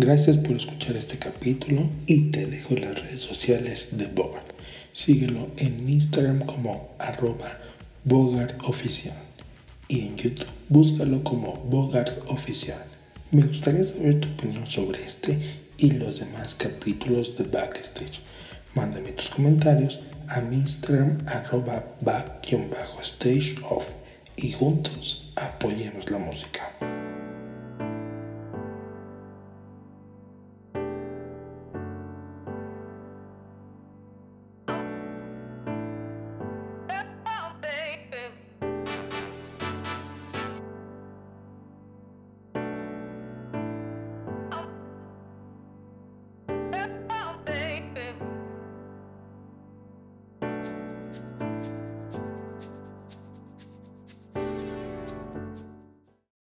por 0.00 0.56
escuchar 0.56 0.96
este 0.96 1.18
capítulo 1.18 1.90
y 2.06 2.30
te 2.30 2.46
dejo 2.46 2.74
las 2.74 2.98
redes 2.98 3.20
sociales 3.20 3.90
de 3.92 4.06
Bogart. 4.06 4.46
Síguelo 4.94 5.48
en 5.58 5.86
Instagram 5.88 6.40
como 6.46 6.94
arroba 6.98 7.58
Bogart 8.04 8.58
Oficial 8.64 9.14
y 9.88 10.00
en 10.00 10.16
YouTube 10.16 10.46
búscalo 10.70 11.22
como 11.22 11.52
Bogart 11.52 12.18
Oficial. 12.28 12.82
Me 13.30 13.42
gustaría 13.42 13.84
saber 13.84 14.20
tu 14.20 14.28
opinión 14.28 14.66
sobre 14.66 15.02
este 15.02 15.38
y 15.76 15.90
los 15.90 16.18
demás 16.18 16.54
capítulos 16.54 17.36
de 17.36 17.44
Backstage. 17.44 18.20
Mándame 18.74 19.12
tus 19.12 19.28
comentarios 19.28 20.00
a 20.28 20.40
mi 20.40 20.56
Instagram 20.56 21.18
arroba 21.26 21.84
back-stage 22.00 23.56
off 23.68 23.84
y 24.36 24.52
juntos 24.52 25.30
apoyemos 25.36 26.10
la 26.10 26.18
música. 26.18 26.99